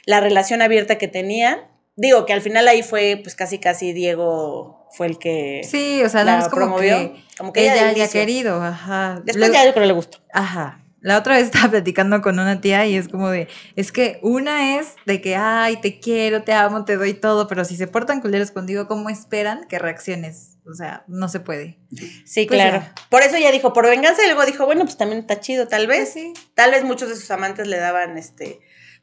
[0.06, 1.62] la relación abierta que tenían.
[1.96, 6.10] Digo que al final ahí fue, pues casi casi Diego fue el que Sí, o
[6.10, 9.22] sea, la no es como promovió, que como que ella, ella haya querido, ajá.
[9.24, 10.20] Después ya yo creo le gustó.
[10.34, 10.84] Ajá.
[11.02, 13.48] La otra vez estaba platicando con una tía y es como de,
[13.78, 17.64] es que una es de que, ay, te quiero, te amo, te doy todo, pero
[17.64, 20.58] si se portan culeros contigo, ¿cómo esperan que reacciones?
[20.70, 21.80] O sea, no se puede.
[22.26, 22.80] Sí, Pues claro.
[22.82, 22.94] ya.
[23.10, 25.86] Por eso ella dijo, por venganza, y luego dijo, bueno, pues también está chido, tal
[25.86, 26.10] Pues vez.
[26.14, 26.34] sí.
[26.54, 28.60] Tal vez muchos de sus amantes le daban este,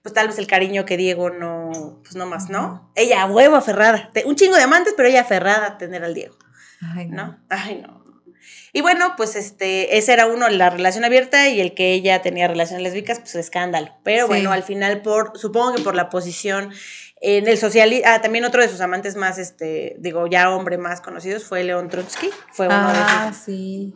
[0.07, 2.88] pues tal vez el cariño que Diego no, pues no más, ¿no?
[2.95, 4.12] Ella, a huevo, aferrada.
[4.25, 6.37] Un chingo de amantes, pero ella aferrada a tener al Diego.
[6.95, 7.27] Ay, no.
[7.27, 7.38] ¿no?
[7.49, 8.05] Ay, no.
[8.73, 12.47] Y bueno, pues este, ese era uno, la relación abierta, y el que ella tenía
[12.47, 13.88] relaciones lésbicas, pues escándalo.
[14.05, 14.29] Pero Sí.
[14.29, 16.71] bueno, al final, por, supongo que por la posición
[17.21, 21.01] en el socialismo, ah, también otro de sus amantes más, este, digo, ya hombre más
[21.01, 23.95] conocidos fue León Trotsky, fue uno Ah, de sus, sí.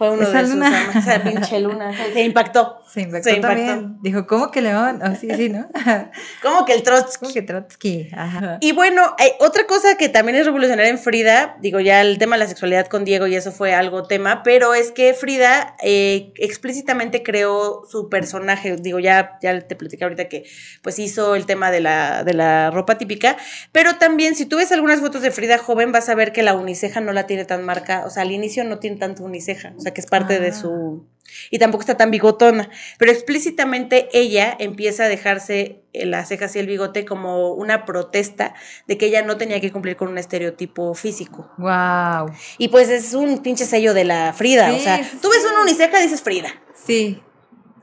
[0.00, 2.80] Fue uno esa de sus amantes, esa pinche luna, se impactó.
[2.90, 3.56] Se impactó Se impactó.
[3.58, 3.98] también.
[4.00, 5.02] Dijo, ¿cómo que León?
[5.02, 5.68] Oh, sí, sí, ¿no?
[6.42, 7.18] ¿Cómo que el Trotsky?
[7.20, 8.08] ¿Cómo que Trotsky?
[8.16, 8.56] Ajá.
[8.62, 12.36] Y bueno, hay otra cosa que también es revolucionaria en Frida, digo ya el tema
[12.36, 16.32] de la sexualidad con Diego y eso fue algo tema, pero es que Frida eh,
[16.36, 20.44] explícitamente creó su personaje, digo ya, ya te platicé ahorita que
[20.80, 23.36] pues hizo el tema de la, de la ropa típica,
[23.70, 26.54] pero también si tú ves algunas fotos de Frida joven vas a ver que la
[26.54, 29.80] uniceja no la tiene tan marca, o sea al inicio no tiene tanto uniceja, o
[29.80, 30.52] sea que es parte de Ah.
[30.54, 31.06] su...
[31.52, 36.58] Y tampoco está tan bigotona, pero explícitamente ella empieza a dejarse eh, las cejas y
[36.58, 38.52] el bigote como una protesta
[38.88, 41.48] de que ella no tenía que cumplir con un estereotipo físico.
[41.58, 42.32] Wow.
[42.58, 45.44] Y pues es un pinche sello de la Frida, o Sí, sea, sí, tú ves
[45.48, 46.48] una uniceja y dices Frida.
[46.84, 47.22] Sí,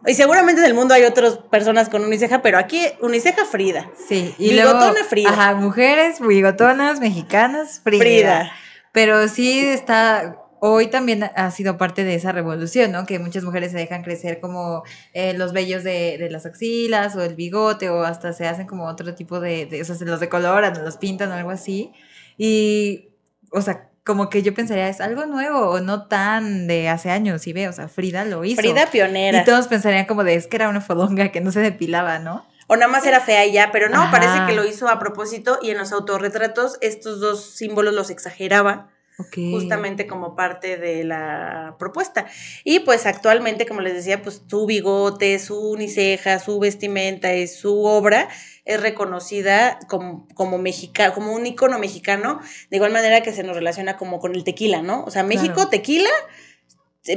[0.06, 3.90] Y seguramente en el mundo hay otras personas con uniceja, pero aquí uniceja Frida.
[4.10, 4.36] sí.
[4.38, 5.30] Y Bigotona luego, Frida.
[5.30, 8.02] Ajá, mujeres bigotonas, mexicanas, Frida.
[8.02, 8.52] Frida.
[8.92, 13.06] Pero sí está, hoy también ha sido parte de esa revolución, ¿no?
[13.06, 17.22] Que muchas mujeres se dejan crecer como eh, los vellos de, de las axilas o
[17.22, 20.20] el bigote o hasta se hacen como otro tipo de, de o sea, se los
[20.20, 21.92] decoloran o los pintan o algo así.
[22.38, 23.10] Y,
[23.52, 27.46] o sea, como que yo pensaría, es algo nuevo o no tan de hace años,
[27.46, 28.62] y ve, o sea, Frida lo hizo.
[28.62, 29.42] Frida pionera.
[29.42, 32.48] Y todos pensarían como de, es que era una fodonga que no se depilaba, ¿no?
[32.68, 34.12] O nada más era fea y ya, pero no, Ajá.
[34.12, 38.90] parece que lo hizo a propósito y en los autorretratos estos dos símbolos los exageraba.
[39.18, 42.28] Justamente como parte de la propuesta.
[42.64, 47.84] Y pues actualmente, como les decía, pues su bigote, su uniceja, su vestimenta y su
[47.84, 48.30] obra
[48.64, 53.56] es reconocida como, como, mexica, como un icono mexicano, de igual manera que se nos
[53.56, 55.04] relaciona como con el tequila, ¿no?
[55.06, 55.70] O sea, México, Claro.
[55.70, 56.10] tequila,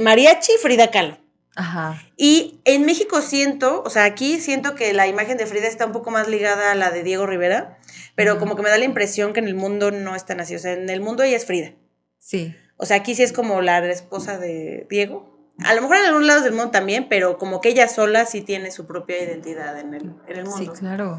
[0.01, 1.19] mariachi, Frida Kahlo.
[1.57, 2.03] Ajá.
[2.17, 5.93] Y en México siento, o sea, aquí siento que la imagen de Frida está un
[5.93, 7.79] poco más ligada a la de Diego Rivera,
[8.15, 10.55] pero como que me da la impresión que en el mundo no es tan así.
[10.55, 11.75] O sea, en el mundo ella es Frida.
[12.21, 12.55] Sí.
[12.77, 15.29] O sea, aquí sí es como la esposa de Diego.
[15.65, 18.43] A lo mejor en algunos lados del mundo también, pero como que ella sola sí
[18.43, 21.19] tiene su propia identidad en el, en el Sí, mundo, claro.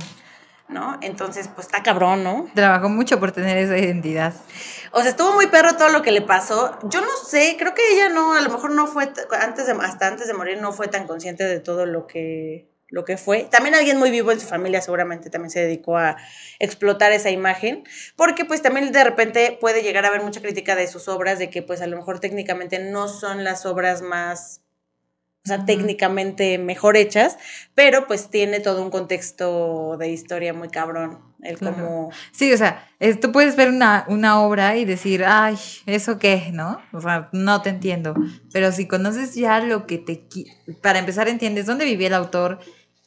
[0.69, 0.97] ¿no?
[1.01, 2.47] Entonces, pues está cabrón, ¿no?
[2.55, 4.33] Trabajó mucho por tener esa identidad.
[4.93, 6.79] O sea, estuvo muy perro todo lo que le pasó.
[6.89, 9.11] Yo no sé, creo que ella no, a lo mejor no fue,
[9.41, 13.05] antes de, hasta antes de morir, no fue tan consciente de todo lo que, lo
[13.05, 13.47] que fue.
[13.49, 16.17] También alguien muy vivo en su familia seguramente también se dedicó a
[16.59, 17.83] explotar esa imagen,
[18.15, 21.49] porque pues también de repente puede llegar a haber mucha crítica de sus obras, de
[21.49, 24.61] que pues a lo mejor técnicamente no son las obras más
[25.43, 27.37] o sea, técnicamente mejor hechas,
[27.73, 31.19] pero pues tiene todo un contexto de historia muy cabrón.
[31.41, 32.11] El como...
[32.31, 32.87] Sí, o sea,
[33.19, 36.51] tú puedes ver una, una obra y decir, ay, ¿eso qué?
[36.53, 36.79] ¿No?
[36.93, 38.13] O sea, no te entiendo.
[38.53, 40.27] Pero si conoces ya lo que te...
[40.83, 42.59] Para empezar, entiendes dónde vivía el autor,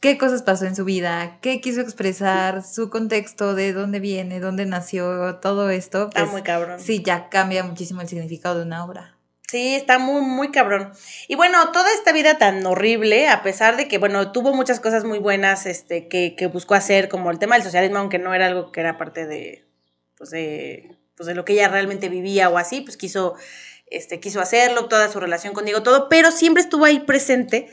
[0.05, 4.67] qué cosas pasó en su vida, qué quiso expresar, su contexto, de dónde viene, dónde
[4.67, 6.09] nació, todo esto.
[6.09, 6.79] Está muy cabrón.
[6.79, 9.17] Sí, ya cambia muchísimo el significado de una obra.
[9.49, 10.93] Sí, está muy, muy cabrón.
[11.27, 15.05] Y bueno, toda esta vida tan horrible, a pesar de que, bueno, tuvo muchas cosas
[15.05, 18.45] muy buenas este, que, que buscó hacer, como el tema del socialismo, aunque no era
[18.45, 19.65] algo que era parte de,
[20.19, 23.37] pues de, pues de lo que ella realmente vivía o así, pues quiso,
[23.87, 27.71] este, quiso hacerlo, toda su relación con Diego, todo, pero siempre estuvo ahí presente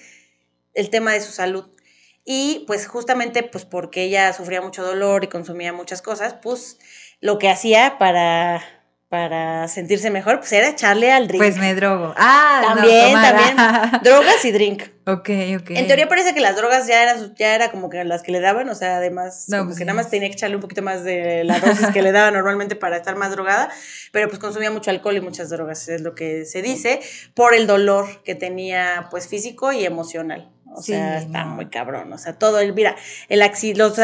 [0.74, 1.66] el tema de su salud.
[2.24, 6.78] Y pues justamente, pues porque ella sufría mucho dolor y consumía muchas cosas, pues
[7.20, 8.64] lo que hacía para
[9.12, 11.44] para sentirse mejor, pues era echarle al drink.
[11.44, 12.14] Pues me drogo.
[12.16, 14.02] Ah, también, también.
[14.04, 14.84] Drogas y drink.
[15.06, 15.30] Ok,
[15.60, 15.72] ok.
[15.72, 18.40] En teoría parece que las drogas ya eran, ya era como que las que le
[18.40, 21.04] daban, o sea, además, como pues que nada más tenía que echarle un poquito más
[21.04, 23.70] de la dosis que le daba normalmente para estar más drogada,
[24.14, 27.02] pero pues consumía mucho alcohol y muchas drogas, es lo que se dice,
[27.34, 30.50] por el dolor que tenía, pues físico y emocional.
[30.74, 32.14] O sea, está muy cabrón.
[32.14, 32.96] O sea, todo el, mira,
[33.30, 33.42] el,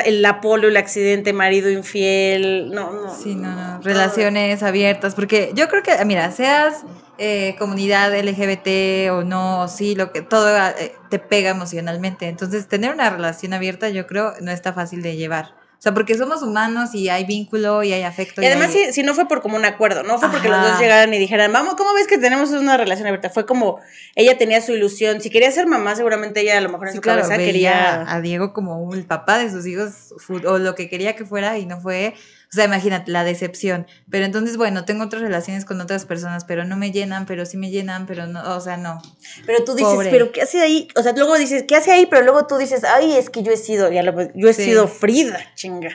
[0.05, 3.15] el Apolo, el accidente, marido infiel, no, no.
[3.15, 3.81] Sí, no, no.
[3.81, 6.83] Relaciones abiertas, porque yo creo que, mira, seas
[7.17, 12.27] eh, comunidad LGBT o no, o sí, lo que todo eh, te pega emocionalmente.
[12.27, 15.55] Entonces, tener una relación abierta, yo creo, no está fácil de llevar.
[15.77, 18.41] O sea, porque somos humanos y hay vínculo y hay afecto.
[18.41, 21.13] Y, además, Si, no fue por como un acuerdo, no fue porque los dos llegaran
[21.13, 23.29] y dijeran, vamos, ¿cómo ves que tenemos una relación abierta?
[23.29, 23.79] Fue como,
[24.15, 25.21] ella tenía su ilusión.
[25.21, 28.11] Si quería ser mamá, seguramente ella a lo mejor en su cabeza quería.
[28.11, 31.67] A Diego como el papá de sus hijos, o lo que quería que fuera, y
[31.67, 32.15] no fue.
[32.49, 33.87] O sea, imagínate la decepción.
[34.09, 37.57] Pero entonces, bueno, tengo otras relaciones con otras personas, pero no me llenan, pero sí
[37.57, 39.01] me llenan, pero no, o sea, no.
[39.45, 40.87] Pero tú dices, pero ¿qué hace ahí?
[40.95, 42.05] O sea, luego dices, ¿qué hace ahí?
[42.05, 44.87] Pero luego tú dices, ay, es que yo he sido, ya lo, yo he sido
[44.87, 45.89] Frida, chinga.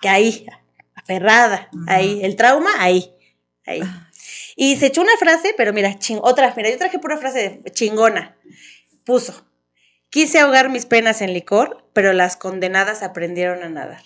[0.00, 0.46] Que ahí,
[0.94, 3.12] aferrada, ahí, el trauma, ahí,
[3.66, 3.80] ahí.
[3.82, 4.08] Ah.
[4.54, 7.70] Y se echó una frase, pero mira, ching, otra, mira, yo traje pura frase de
[7.72, 8.36] chingona.
[9.04, 9.46] Puso,
[10.10, 14.02] quise ahogar mis penas en licor, pero las condenadas aprendieron a nadar.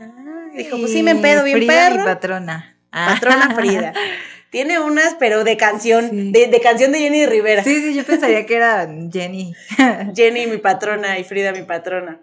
[0.00, 0.48] Ah.
[0.54, 2.76] Dijo, pues sí me empedo bien Frida mi patrona.
[2.90, 3.92] Patrona Frida.
[4.50, 7.62] Tiene unas, pero de canción, de, canción de Jenny Rivera.
[7.62, 9.54] Sí, sí, yo pensaría que era Jenny.
[10.16, 12.20] Jenny mi patrona y Frida mi patrona.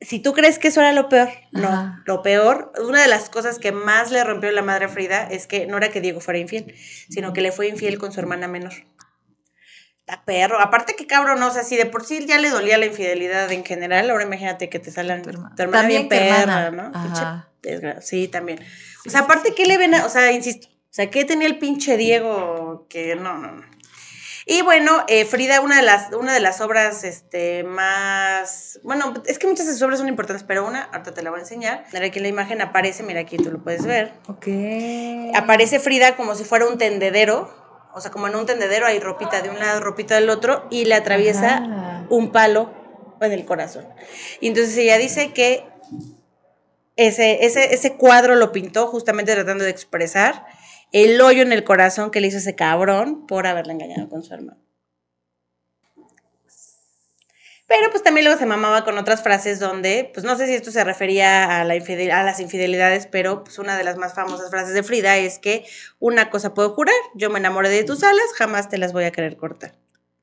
[0.00, 2.00] Si tú crees que eso era lo peor, no.
[2.06, 5.46] Lo peor, una de las cosas que más le rompió la madre a Frida es
[5.46, 6.74] que no era que Diego fuera infiel,
[7.08, 8.72] sino que le fue infiel con su hermana menor.
[10.12, 10.60] Está perro.
[10.60, 13.50] Aparte que cabrón, no, o sea, si de por sí ya le dolía la infidelidad
[13.50, 16.92] en general, ahora imagínate que te salgan tu, hermana, también perra, ¿no?
[18.02, 18.60] Sí, también.
[19.06, 21.58] O sea, aparte que le ven, a, o sea, insisto, o sea, ¿qué tenía el
[21.58, 23.72] pinche Diego que no, no, no?
[24.44, 28.80] Y bueno, eh, Frida, una de las, una de las obras este, más.
[28.82, 31.38] Bueno, es que muchas de sus obras son importantes, pero una, ahorita te la voy
[31.38, 31.86] a enseñar.
[31.92, 34.12] Mira aquí la imagen aparece, mira aquí tú lo puedes ver.
[34.26, 34.48] Ok.
[35.34, 37.61] Aparece Frida como si fuera un tendedero
[37.94, 40.84] o sea, como en un tendedero hay ropita de un lado, ropita del otro, y
[40.84, 42.72] le atraviesa un palo
[43.20, 43.86] en el corazón.
[44.40, 45.64] Y entonces ella dice que
[46.96, 50.46] ese, ese, ese cuadro lo pintó justamente tratando de expresar
[50.92, 54.34] el hoyo en el corazón que le hizo ese cabrón por haberla engañado con su
[54.34, 54.58] hermano.
[57.74, 60.70] Pero pues también luego se mamaba con otras frases donde, pues no sé si esto
[60.70, 64.74] se refería a, la a las infidelidades, pero pues una de las más famosas frases
[64.74, 65.64] de Frida es que
[65.98, 69.10] una cosa puedo jurar, yo me enamoré de tus alas, jamás te las voy a
[69.10, 69.72] querer cortar.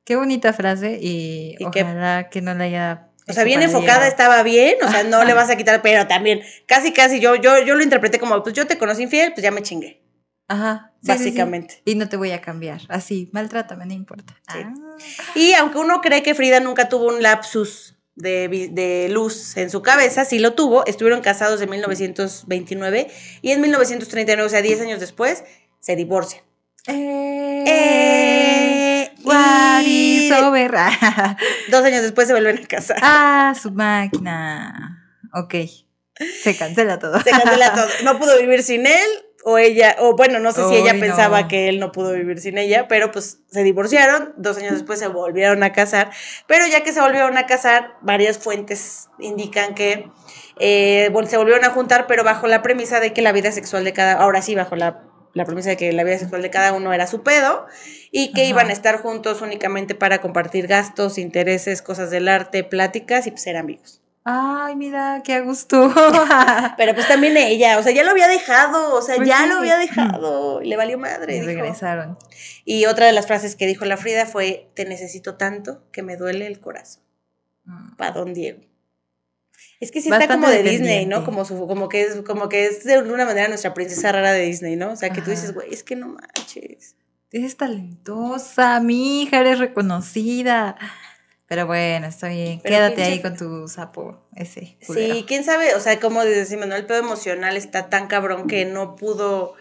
[0.04, 4.76] Qué bonita frase y, ojalá que, no la haya o sea, bien enfocada estaba bien,
[4.84, 7.82] o sea, no le vas a quitar, pero también, casi, casi, yo, yo, yo lo
[7.82, 10.00] interpreté como, pues yo te conocí infiel, pues ya me chingué.
[10.50, 10.92] Ajá.
[11.04, 11.82] básicamente.
[11.86, 12.82] Y no te voy a cambiar.
[12.90, 14.36] Así, maltrátame, no importa.
[14.48, 14.74] Ah.
[15.36, 20.26] Y aunque uno cree que Frida nunca tuvo un lapsus de, luz en su cabeza,
[20.26, 20.86] sí lo tuvo.
[20.86, 23.08] Estuvieron casados en 1929
[23.42, 25.46] y en 1939, o sea, 10 años después,
[25.80, 26.44] se divorcian.
[26.88, 29.12] Eh, eh,
[29.86, 30.30] y
[31.70, 32.98] dos años después se vuelven a casar.
[33.02, 35.20] Ah, su máquina.
[35.34, 35.56] Ok.
[36.42, 37.20] Se cancela todo.
[37.22, 37.88] Se cancela todo.
[38.04, 39.10] No pudo vivir sin él,
[39.44, 42.58] o ella, o bueno, no sé si ella pensaba que él no pudo vivir sin
[42.58, 46.12] ella, pero pues se divorciaron, dos años después se volvieron a casar,
[46.48, 50.10] pero ya que se volvieron a casar, varias fuentes indican que
[50.60, 53.94] eh, se volvieron a juntar, pero bajo la premisa de que la vida sexual de
[53.94, 55.04] cada, ahora sí, bajo la,
[55.34, 57.66] premisa de que la vida sexual de cada uno era su pedo
[58.12, 63.26] y que iban a estar juntos únicamente para compartir gastos, intereses, cosas del arte, pláticas
[63.26, 63.99] y pues ser amigos.
[64.24, 65.94] Ay, mira, qué a gusto.
[66.78, 69.50] Pero pues también ella, o sea, ya lo había dejado, o sea, Pues ya sí.
[69.50, 71.38] lo había dejado, le valió madre.
[71.38, 71.48] Y dijo.
[71.48, 72.18] regresaron.
[72.66, 76.18] Y otra de las frases que dijo la Frida fue, te necesito tanto que me
[76.18, 77.04] duele el corazón.
[77.66, 77.96] Mm.
[77.96, 78.62] para Don Diego.
[79.80, 81.24] Es que sí está como de Disney, ¿no?
[81.24, 84.42] Como, su, como, que es, como que es de alguna manera nuestra princesa rara de
[84.46, 84.92] Disney, ¿no?
[84.92, 86.96] O sea, que tú dices, güey, es que no manches.
[87.32, 90.76] Eres talentosa, mi hija, eres reconocida.
[91.50, 92.60] Pero bueno, está bien.
[92.64, 94.78] Pero Quédate ahí con tu sapo, ese.
[94.86, 95.16] culero.
[95.16, 96.76] Sí, quién sabe, o sea, como decimos, ¿no?
[96.76, 99.56] El pedo emocional está tan cabrón que no pudo.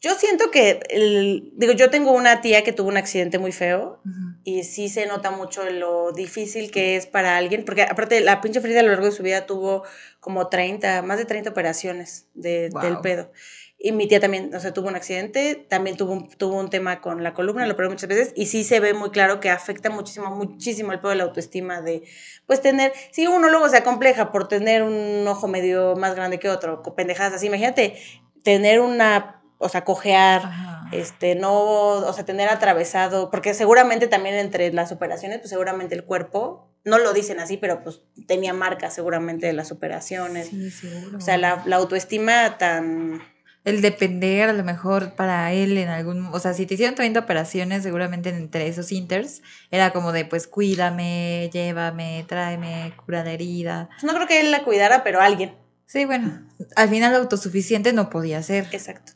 [0.00, 4.00] Yo siento que, el, digo, yo tengo una tía que tuvo un accidente muy feo
[4.44, 8.60] y sí se nota mucho lo difícil que es para alguien, porque aparte la pinche
[8.60, 9.82] Frida a lo largo de su vida tuvo
[10.20, 13.32] como 30, más de 30 operaciones de- del pedo.
[13.78, 17.02] Y mi tía también, o sea, tuvo un accidente, también tuvo un, tuvo un tema
[17.02, 19.90] con la columna, lo operó muchas veces, y sí se ve muy claro que afecta
[19.90, 22.02] muchísimo, muchísimo el pedo de la autoestima de,
[22.46, 26.48] pues tener, si uno luego se acompleja por tener un ojo medio más grande que
[26.48, 27.98] otro, pendejadas así, imagínate
[28.42, 30.88] tener una, o sea, cojear, Ajá.
[30.92, 36.04] este, no, o sea, tener atravesado, porque seguramente también entre las operaciones, pues seguramente el
[36.04, 40.48] cuerpo, no lo dicen así, pero pues tenía marcas seguramente de las operaciones.
[40.48, 41.18] Sí, seguro.
[41.18, 43.20] O sea, la, la autoestima tan...
[43.66, 46.26] El depender a lo mejor para él en algún...
[46.32, 49.42] O sea, si te hicieron 30 operaciones, seguramente entre esos inters,
[49.72, 53.88] era como de, pues, cuídame, llévame, tráeme, cura la herida.
[53.90, 55.54] pues, no creo que él la cuidara, pero alguien.
[55.84, 56.42] Sí, bueno,
[56.76, 58.68] al final autosuficiente no podía ser.
[58.70, 59.12] Exacto.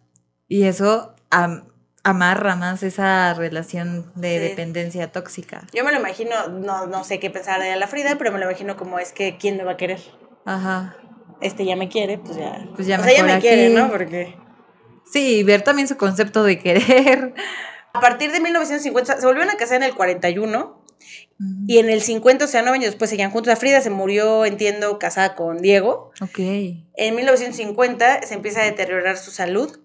[0.48, 1.68] Y eso am-
[2.03, 4.38] amarra más esa relación de Sí.
[4.48, 5.64] dependencia tóxica.
[5.72, 8.46] Yo me lo imagino, no, no sé qué pensar de la Frida, pero me lo
[8.46, 10.01] imagino como es que ¿quién me va a querer?
[10.44, 10.96] Ajá.
[11.41, 12.68] Este ya me quiere, pues ya.
[12.74, 13.70] Pues ya o sea, ella me quiere.
[13.70, 13.91] ¿no?
[13.91, 14.36] Porque...
[15.11, 17.34] Sí, ver también su concepto de querer.
[17.93, 20.84] A partir de 1950, se volvieron a casar en el 41
[21.41, 21.64] Ujú.
[21.66, 23.49] y en el 50, o sea, nueve años después seguían juntos.
[23.49, 26.12] La Frida se murió, entiendo, casada con Diego.
[26.20, 26.38] Ok.
[26.38, 29.80] En 1950 se empieza a deteriorar su salud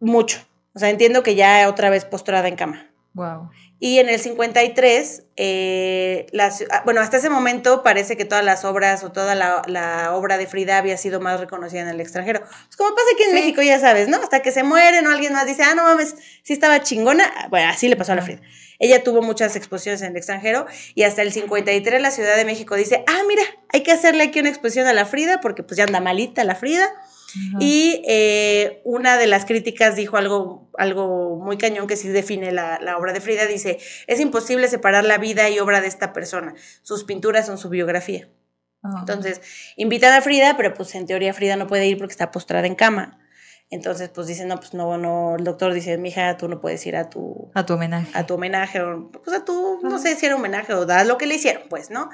[0.00, 0.40] mucho.
[0.74, 2.90] O sea, entiendo que ya otra vez postrada en cama.
[3.14, 3.50] Wow.
[3.84, 8.64] Y en el 53, eh, las- ah, bueno, hasta ese momento parece que todas las
[8.64, 12.42] obras o toda la, la obra de Frida había sido más reconocida en el extranjero.
[12.42, 13.34] Pues como pasa aquí en Sí.
[13.34, 14.18] México, ya sabes, ¿no?
[14.18, 16.14] Hasta que se mueren o alguien más dice, ah, no mames,
[16.44, 17.24] sí estaba chingona.
[17.36, 18.22] Ah, Bueno, así le pasó a la.
[18.22, 18.40] Frida.
[18.78, 20.64] Ella tuvo muchas exposiciones en el extranjero
[20.94, 24.38] y hasta el 53 la Ciudad de México dice, ah, mira, hay que hacerle aquí
[24.38, 26.88] una exposición a la Frida porque pues ya anda malita la Frida.
[27.60, 32.78] Y eh, una de las críticas dijo algo, algo muy cañón que sí define la,
[32.80, 33.46] la obra de Frida.
[33.46, 36.54] Dice, es imposible separar la vida y obra de esta persona.
[36.82, 38.28] Sus pinturas son su biografía.
[38.82, 38.96] Ah.
[39.00, 39.40] Entonces,
[39.76, 42.74] invitan a Frida, pero pues en teoría Frida no puede ir porque está postrada en
[42.74, 43.18] cama.
[43.70, 46.94] Entonces, pues dicen, no, pues no, no, el doctor dice, mija, tú no puedes ir
[46.94, 48.10] a tu, a tu homenaje.
[48.12, 51.16] a tu homenaje, o pues a tu, no sé si era homenaje o da lo
[51.16, 52.10] que le hicieron, pues, ¿no?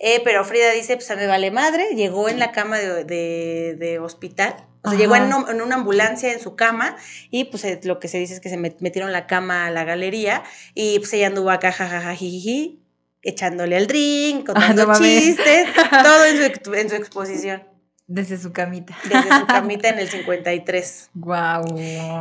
[0.00, 3.74] Eh, pero Frida dice, pues a me vale madre, llegó en la cama de, de-
[3.76, 4.96] de hospital, o sea, Ajá.
[4.96, 6.96] llegó en, un- en una ambulancia en su cama
[7.30, 9.70] y pues eh, lo que se dice es que se met- metieron la cama a
[9.72, 10.44] la galería
[10.74, 12.80] y pues ella anduvo acá, jajaja, jijiji,
[13.22, 15.66] echándole al drink, contando Ah, no chistes,
[16.04, 17.64] todo en su, en su exposición,
[18.06, 18.96] Desde su camita.
[19.02, 21.10] desde su camita en el 53.
[21.14, 21.64] Wow.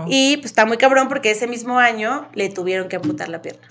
[0.07, 3.67] Y pues está muy cabrón porque ese mismo año le tuvieron que amputar la pierna.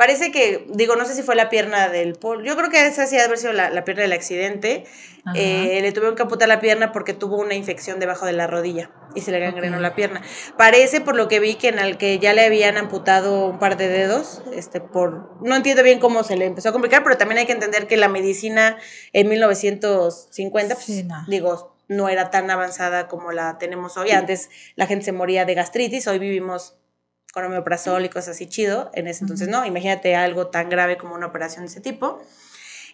[0.00, 2.42] Parece que, digo, no sé si fue la pierna del pol.
[2.42, 4.86] Yo creo que esa sí ha haber sido la, la pierna del accidente.
[5.34, 8.90] Eh, le tuvieron que amputar la pierna porque tuvo una infección debajo de la rodilla
[9.14, 10.22] y se le gangrenó la pierna.
[10.56, 13.76] Parece, por lo que vi, que en el que ya le habían amputado un par
[13.76, 14.40] de dedos.
[14.54, 17.52] Este, por No entiendo bien cómo se le empezó a complicar, pero también hay que
[17.52, 18.78] entender que la medicina
[19.12, 21.22] en 1950, pues, Sí, no.
[21.28, 24.12] digo, no era tan avanzada como la tenemos hoy.
[24.12, 26.79] Antes la gente se moría de gastritis, hoy vivimos
[27.32, 28.90] con omeprazol y cosas así chido.
[28.94, 32.22] En ese entonces, no, imagínate algo tan grave como una operación de ese tipo.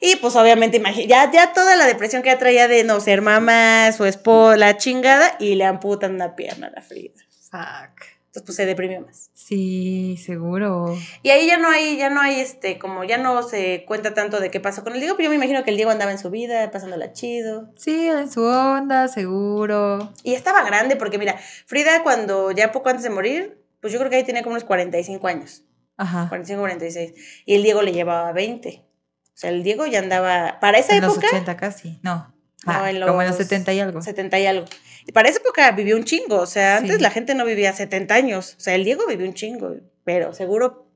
[0.01, 3.91] Y pues obviamente, ya, ya toda la depresión que ya traía de no ser mamá,
[3.93, 7.14] su esposa, la chingada, y le amputan una pierna a la Frida.
[7.51, 8.16] Fuck.
[8.37, 9.30] Entonces pues se deprimió más.
[9.32, 10.95] Sí, seguro.
[11.22, 14.41] Y ahí ya no hay, ya no hay este, como ya no se cuenta tanto
[14.41, 16.18] de qué pasó con el Diego, pero yo me imagino que el Diego andaba en
[16.18, 17.70] su vida, pasándola chido.
[17.76, 20.12] Sí, en su onda, seguro.
[20.22, 24.11] Y estaba grande, porque mira, Frida cuando ya poco antes de morir, pues yo creo
[24.11, 25.62] que ahí tenía como unos 45 años,
[25.97, 26.29] Ajá.
[26.29, 27.12] 45, 46.
[27.47, 28.85] Y el Diego le llevaba 20.
[29.24, 31.99] O sea, el Diego ya andaba, para esa En los época, 80 casi.
[32.03, 32.35] No.
[32.66, 34.03] No, Ah, en Como en los los 70 y algo.
[34.03, 34.66] 70 y algo.
[35.07, 37.03] Y para esa época vivió un chingo, o sea, antes Sí.
[37.03, 38.55] la gente no vivía 70 años.
[38.57, 40.91] O sea, el Diego vivió un chingo, pero seguro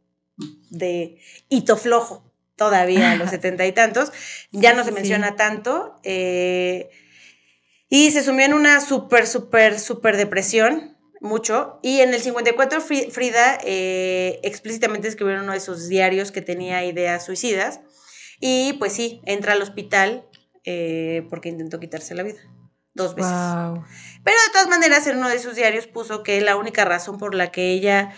[0.70, 1.18] de
[1.48, 2.24] hito flojo
[2.56, 4.10] todavía a los 70 y tantos.
[4.52, 6.00] Ya no se sí, menciona tanto.
[6.02, 6.90] eh,
[7.88, 10.89] y se sumió en una súper, súper, súper depresión,
[11.20, 11.78] mucho.
[11.82, 16.42] Y en el 54 Fri- Frida eh, explícitamente escribió en uno de sus diarios que
[16.42, 17.80] tenía ideas suicidas.
[18.40, 20.26] Y pues sí, entra al hospital
[20.64, 22.40] eh, porque intentó quitarse la vida.
[22.94, 23.30] Dos veces.
[23.32, 23.84] Wow.
[24.24, 27.34] Pero de todas maneras, en uno de sus diarios puso que la única razón por
[27.34, 28.12] la que ella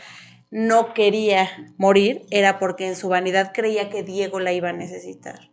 [0.51, 5.51] no quería morir era porque en su vanidad creía que Diego la iba a necesitar.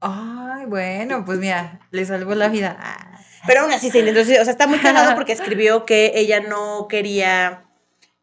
[0.00, 2.78] Ay, bueno, pues mira, le salvó la vida.
[3.46, 4.20] Pero aún así se intentó.
[4.20, 7.64] O sea, está muy cagado porque escribió que ella no quería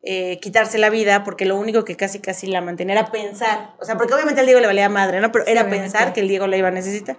[0.01, 3.73] eh, quitarse la vida porque lo único que casi casi la mantenía era pensar.
[3.79, 5.31] O sea, porque obviamente al Diego le valía madre, ¿no?
[5.31, 7.17] Pero era pensar que el Diego la iba a necesitar.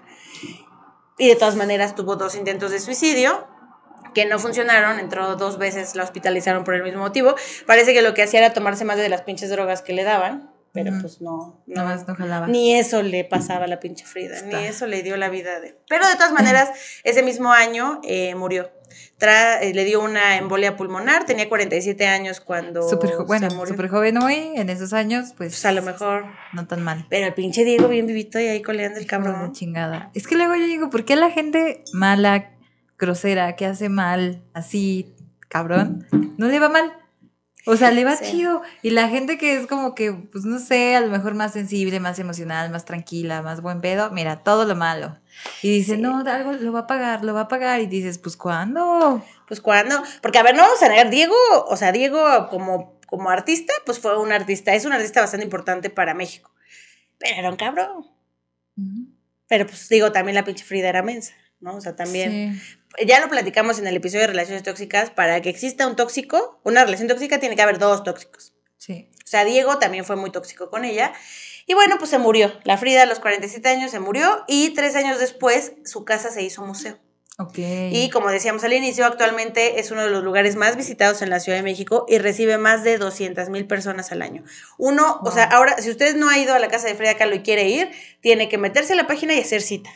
[1.19, 3.49] Y de todas maneras tuvo dos intentos de suicidio
[4.15, 7.35] que no funcionaron, entró dos veces, la hospitalizaron por el mismo motivo.
[7.67, 10.56] Parece que lo que hacía era tomarse más de las pinches drogas que le daban,
[10.85, 12.47] pero pues no, no, más no jalaba.
[12.47, 15.77] ni eso le pasaba a la pinche Frida, ni eso le dio la vida de...
[15.89, 16.71] Pero de todas maneras,
[17.05, 18.71] ese mismo año eh, murió.
[19.19, 23.89] Tra- eh, le dio una embolia pulmonar, tenía 47 años cuando Súper jo- bueno, súper
[23.89, 26.25] joven hoy, en esos años, pues, Pues a lo mejor...
[26.53, 27.07] no tan mal.
[27.11, 29.53] Pero el pinche Diego bien vivito y ahí coleando el cabrón.
[29.53, 30.11] chingada.
[30.15, 32.53] Es que luego yo digo, ¿por qué la gente mala,
[32.99, 35.15] grosera, que hace mal, así,
[35.49, 36.07] cabrón,
[36.39, 36.93] no le va mal?
[37.69, 38.25] O sea, le va Sí.
[38.31, 38.63] chido.
[38.83, 41.99] Y la gente que es como que, pues no sé, a lo mejor más sensible,
[42.01, 45.19] más emocional, más tranquila, más buen pedo, mira, todo lo malo.
[45.63, 46.01] Y dice, Sí.
[46.01, 47.81] no, algo lo va a pagar, lo va a pagar.
[47.81, 49.23] Y dices, pues ¿cuándo?
[49.49, 51.35] Pues cuando, porque a ver, no vamos a negar, Diego,
[51.69, 55.91] o sea, Diego como, como artista, pues fue un artista, es un artista bastante importante
[55.91, 56.53] para México.
[57.19, 58.07] Pero era un cabrón.
[58.77, 59.09] Ujú.
[59.49, 61.77] Pero pues digo, también la pinche Frida era mensa, ¿no?
[61.77, 62.55] O sea, también...
[62.61, 62.79] Sí.
[63.05, 66.85] Ya lo platicamos en el episodio de relaciones tóxicas, para que exista un tóxico, una
[66.85, 68.53] relación tóxica, tiene que haber dos tóxicos.
[68.79, 69.11] Sí.
[69.25, 71.13] O sea, Diego también fue muy tóxico con ella.
[71.67, 72.53] Y bueno, pues se murió.
[72.65, 76.43] La Frida a los 47 años se murió y tres años después su casa se
[76.43, 76.99] hizo museo.
[77.39, 77.59] Ok.
[77.59, 81.39] Y como decíamos al inicio, actualmente es uno de los lugares más visitados en la
[81.41, 84.43] Ciudad de México y recibe más de 200 mil personas al año.
[84.79, 87.35] Uno, o sea, ahora, si usted no ha ido a la casa de Frida Kahlo
[87.35, 87.91] y quiere ir,
[88.21, 89.91] tiene que meterse a la página y hacer cita.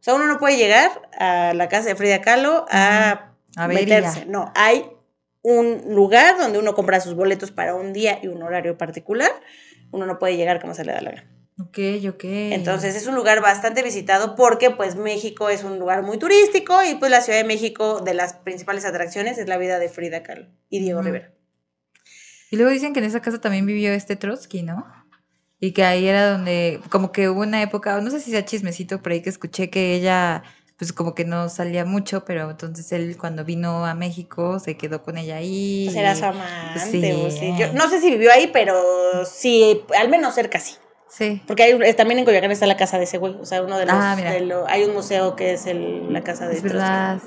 [0.00, 3.82] O sea, uno no puede llegar a la casa de Frida Kahlo a a ver,
[3.82, 3.96] y ya.
[3.96, 4.26] meterse.
[4.26, 4.84] No, hay
[5.42, 9.30] un lugar donde uno compra sus boletos para un día y un horario particular.
[9.90, 11.34] Uno no puede llegar como se le da la gana.
[11.60, 11.78] Ok,
[12.08, 12.24] ok.
[12.24, 16.94] Entonces es un lugar bastante visitado porque pues México es un lugar muy turístico y
[16.94, 20.46] pues la Ciudad de México de las principales atracciones es la vida de Frida Kahlo
[20.70, 21.02] y Diego.
[21.02, 21.32] Rivera.
[22.50, 24.86] Y luego dicen que en esa casa también vivió este Trotsky, ¿no?
[25.60, 29.02] Y que ahí era donde, como que hubo una época, no sé si sea chismecito
[29.02, 30.44] por ahí que escuché que ella,
[30.76, 35.02] pues como que no salía mucho, pero entonces él cuando vino a México se quedó
[35.02, 35.86] con ella ahí.
[35.86, 36.78] Pues era su amante.
[36.90, 37.12] Sí.
[37.12, 37.54] o sí.
[37.58, 40.74] Yo no sé si vivió ahí, pero sí, al menos cerca sí.
[41.10, 41.42] Sí.
[41.46, 43.34] Porque hay, eh, también en Coyoacán está la casa de ese güey.
[43.40, 43.94] O sea, uno de los.
[43.96, 44.30] Ah, mira.
[44.32, 47.18] de lo- hay un museo que es el- la casa de Es verdad.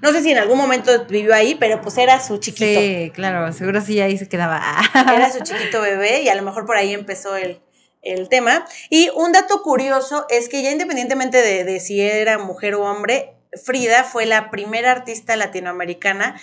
[0.00, 2.80] No sé si en algún momento vivió ahí, pero pues era su chiquito.
[2.80, 4.62] Sí, claro, seguro sí ahí se quedaba.
[4.94, 7.58] Era su chiquito bebé y a lo mejor por ahí empezó el,
[8.04, 8.64] el tema.
[8.90, 13.36] Y un dato curioso es que ya independientemente de, de si era mujer o hombre,
[13.64, 16.40] Frida fue la primera artista latinoamericana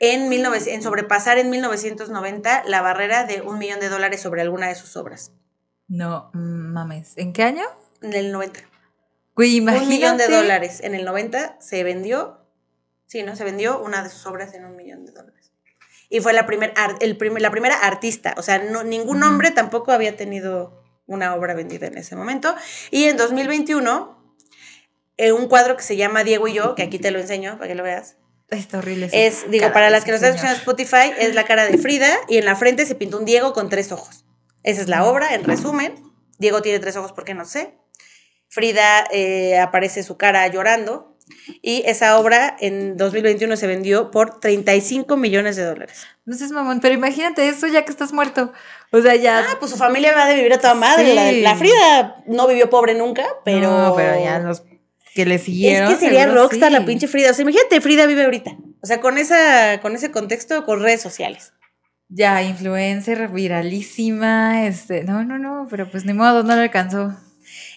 [0.00, 4.68] en, 19 en sobrepasar en 1990 la barrera de un millón de dólares sobre alguna
[4.68, 5.32] de sus obras.
[5.88, 7.12] No, mames.
[7.16, 7.64] ¿En qué año?
[8.02, 8.60] En el 90.
[9.36, 9.84] Güey, imagínate.
[9.84, 10.80] Un millón de dólares.
[10.82, 12.38] En el 90 se vendió,
[13.06, 13.34] sí, ¿no?
[13.36, 15.52] Se vendió una de sus obras en un millón de dólares.
[16.08, 18.34] Y fue la, primer el primer- la primera artista.
[18.36, 22.54] O sea, no, ningún hombre tampoco había tenido una obra vendida en ese momento.
[22.90, 24.36] Y en 2021,
[25.16, 27.68] eh, un cuadro que se llama Diego y yo, que aquí te lo enseño para
[27.68, 28.16] que lo veas.
[28.50, 29.08] Está horrible.
[29.12, 32.38] Es, digo, para las que nos están escuchando Spotify, es la cara de Frida y
[32.38, 34.24] en la frente se pintó un Diego con tres ojos.
[34.62, 35.94] Esa es la obra, en resumen.
[36.38, 37.78] Diego tiene tres ojos porque no sé.
[38.48, 41.14] Frida eh, aparece su cara llorando.
[41.62, 46.06] Y esa obra en 2021 se vendió por 35 millones de dólares.
[46.26, 48.52] No seas mamón, pero imagínate eso ya que estás muerto.
[48.94, 49.40] O sea, ya.
[49.40, 51.10] Ah, pues su familia va de vivir a toda madre.
[51.10, 51.40] Sí.
[51.42, 53.68] La, Frida no vivió pobre nunca, pero.
[53.68, 54.62] No, pero ya los
[55.14, 55.90] que le siguieron.
[55.90, 56.78] Es que sería rockstar sí.
[56.78, 57.32] la pinche Frida.
[57.32, 58.52] O sea, imagínate, Frida vive ahorita.
[58.82, 61.52] O sea, con, esa, con ese contexto, con redes sociales.
[62.08, 67.16] Ya, influencer, viralísima, este, no, no, no, pero pues ni modo, no le alcanzó.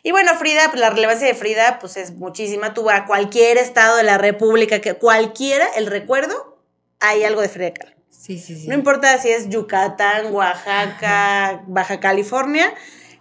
[0.04, 2.76] Y bueno, Frida, pues la relevancia de Frida, pues es muchísima.
[2.76, 6.62] Tú a cualquier estado de la República, que cualquiera, el recuerdo,
[7.00, 7.97] hay algo de Frida Kahlo.
[8.28, 8.68] Sí, sí, sí.
[8.68, 12.74] No importa si es Yucatán, Oaxaca, Baja California,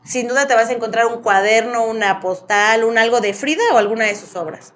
[0.05, 3.79] sin duda te vas a encontrar un cuaderno, una postal, un algo de Frida o
[3.79, 4.75] alguna de sus obras.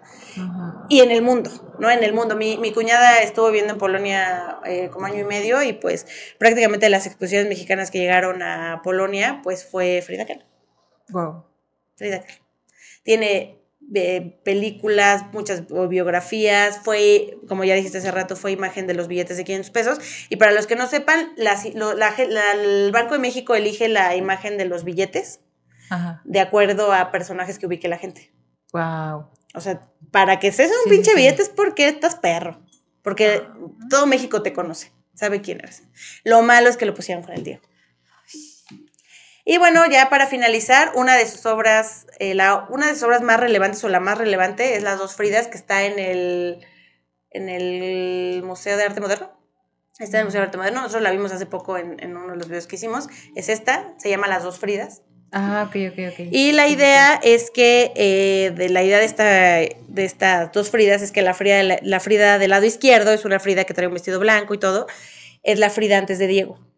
[0.88, 1.50] Y en el mundo,
[1.80, 1.90] ¿no?
[1.90, 2.36] En el mundo.
[2.36, 6.06] Mi, mi cuñada estuvo viviendo en Polonia eh, como año y medio y pues
[6.38, 10.44] prácticamente las exposiciones mexicanas que llegaron a Polonia, pues fue Frida Kahlo.
[11.08, 11.44] Wow.
[11.96, 12.44] Frida Kahlo.
[13.02, 13.59] Tiene
[13.94, 19.36] eh, películas, muchas biografías, fue, como ya dijiste hace rato, fue imagen de los billetes
[19.36, 19.98] de 500 pesos.
[20.28, 24.14] Y para los que no sepan, la- lo- la el Banco de México elige la
[24.16, 25.40] imagen de los billetes
[25.90, 26.20] Ajá.
[26.24, 28.32] de acuerdo a personajes que ubique la gente.
[28.72, 29.26] Wow.
[29.54, 31.16] O sea, para que seas un Sí, pinche sí.
[31.16, 32.60] billete es porque estás perro.
[33.02, 33.42] Porque
[33.88, 35.82] todo México te conoce, sabe quién eres.
[36.22, 37.62] Lo malo es que lo pusieron con el Diego.
[39.50, 43.20] Y bueno, ya para finalizar, una de sus obras, eh, la, una de sus obras
[43.20, 46.64] más relevantes o la más relevante es Las dos Fridas, que está en el,
[47.32, 49.32] en el Museo de Arte Moderno.
[49.98, 52.30] Está en el Museo de Arte Moderno, nosotros la vimos hace poco en, en uno
[52.30, 53.08] de los videos que hicimos.
[53.34, 55.02] Es esta, se llama Las dos Fridas.
[55.32, 56.28] Ah, ok, ok, ok.
[56.30, 61.02] Y la idea es que, eh, de la idea de, esta, de estas dos Fridas
[61.02, 63.88] es que la Frida, la, la Frida del lado izquierdo es una Frida que trae
[63.88, 64.86] un vestido blanco y todo,
[65.42, 66.69] es la Frida antes de Diego.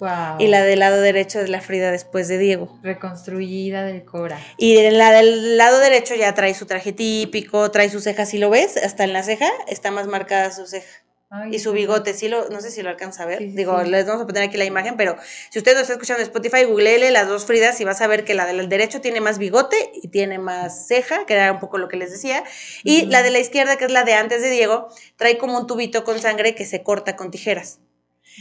[0.00, 0.36] Wow.
[0.38, 2.78] Y la del lado derecho es la Frida después de Diego.
[2.82, 4.38] Reconstruida del Cora.
[4.56, 8.38] Y en la del lado derecho ya trae su traje típico, trae su ceja, si
[8.38, 10.88] lo ves, hasta en la ceja está más marcada su ceja.
[11.32, 13.38] Ay, Y su bigote, sí lo, no sé si lo alcanza a ver.
[13.38, 13.88] Sí, Digo, sí.
[13.88, 15.16] les vamos a poner aquí la imagen, pero
[15.50, 18.24] si usted lo está escuchando en Spotify, googleele las dos Fridas y vas a ver
[18.24, 21.78] que la del derecho tiene más bigote y tiene más ceja, que era un poco
[21.78, 22.42] lo que les decía.
[22.82, 25.68] Y la de la izquierda, que es la de antes de Diego, trae como un
[25.68, 27.78] tubito con sangre que se corta con tijeras.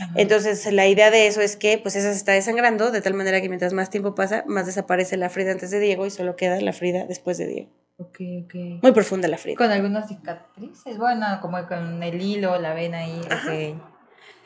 [0.01, 0.13] Ajá.
[0.15, 3.41] Entonces, la idea de eso es que, pues, esa se está desangrando, de tal manera
[3.41, 6.59] que mientras más tiempo pasa, más desaparece la Frida antes de Diego y solo queda
[6.61, 7.69] la Frida después de Diego.
[7.97, 8.53] Ok, ok.
[8.81, 9.57] Muy profunda la Frida.
[9.57, 13.51] Con algunas cicatrices, bueno, como con el hilo, la vena ahí, Ajá.
[13.51, 13.81] ok.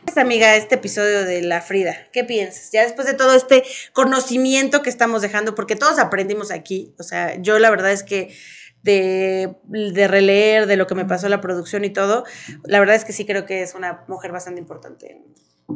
[0.07, 2.71] Esta amiga, este episodio de la Frida, ¿qué piensas?
[2.73, 3.63] Ya después de todo este
[3.93, 8.35] conocimiento que estamos dejando, porque todos aprendimos aquí, o sea, yo la verdad es que
[8.83, 12.25] de, de releer, de lo que me pasó la producción y todo,
[12.65, 15.21] la verdad es que sí creo que es una mujer bastante importante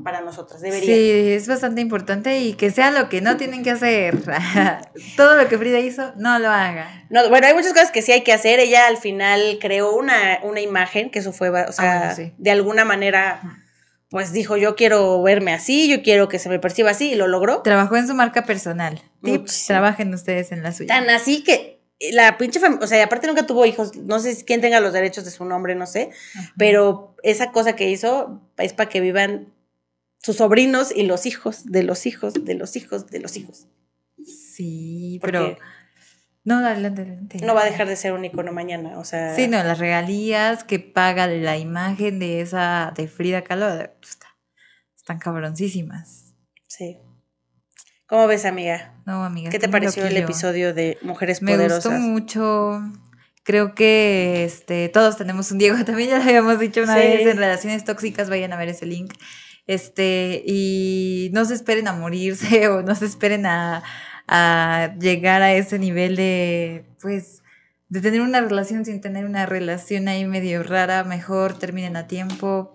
[0.04, 0.94] para nosotras, debería.
[0.94, 4.18] Sí, es bastante importante y que sea lo que no tienen que hacer.
[5.16, 7.06] Todo lo que Frida hizo, no lo haga.
[7.10, 8.60] No, bueno, hay muchas cosas que sí hay que hacer.
[8.60, 12.34] Ella al final creó una, una imagen, que eso fue, o sea, Ah, sí.
[12.38, 13.40] de alguna manera,
[14.10, 17.28] pues dijo, yo quiero verme así, yo quiero que se me perciba así, y lo
[17.28, 17.62] logró.
[17.62, 19.02] Trabajó en su marca personal.
[19.24, 20.90] Tips, trabajen ustedes en la suya.
[20.94, 21.77] Tan así que
[22.12, 24.94] la pinche fam- o sea, aparte nunca tuvo hijos, no sé si- quién tenga los
[24.94, 26.54] derechos de su nombre, no sé, Ajá.
[26.58, 29.54] pero esa cosa que hizo es para que vivan
[30.22, 33.68] sus sobrinos y los hijos de los hijos de los hijos de los hijos.
[34.26, 35.58] Sí, Porque pero...
[36.44, 37.40] No, adelante, adelante.
[37.46, 40.64] no va a dejar de ser un icono mañana, o sea, Sí, no, las regalías
[40.64, 43.68] que paga la imagen de esa, de Frida Kahlo,
[44.00, 44.36] pues, está-
[44.96, 46.34] están cabroncísimas.
[46.68, 46.98] sí.
[48.08, 48.94] ¿Cómo ves, amiga?
[49.06, 49.50] No, amiga.
[49.50, 51.84] ¿Qué te pareció el episodio de Mujeres Me Poderosas?
[51.86, 52.82] gustó mucho.
[53.44, 57.00] Creo que este, todos tenemos un Diego, también ya lo habíamos dicho una Sí.
[57.02, 59.14] vez en relaciones tóxicas, vayan a ver ese link.
[59.68, 63.84] Este, y no se esperen a morirse o no se esperen a,
[64.28, 67.44] a llegar a ese nivel de, pues,
[67.90, 72.74] de tener una relación sin tener una relación ahí medio rara, mejor terminen a tiempo.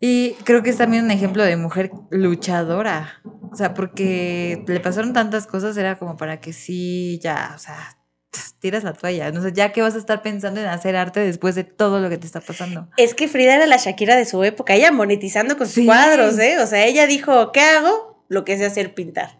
[0.00, 3.20] Y creo que es también un ejemplo de mujer luchadora.
[3.52, 7.98] O sea, porque le pasaron tantas cosas, era como para que sí, ya, o sea,
[8.60, 9.30] tiras la toalla.
[9.30, 12.08] No sé, ya que vas a estar pensando en hacer arte después de todo lo
[12.08, 12.88] que te está pasando.
[12.96, 15.86] Es que Frida era la Shakira de su época, ella monetizando con sus Sí.
[15.86, 16.58] cuadros, ¿eh?
[16.60, 18.24] O sea, ella dijo, ¿qué hago?
[18.28, 19.38] Lo que sé hacer, pintar.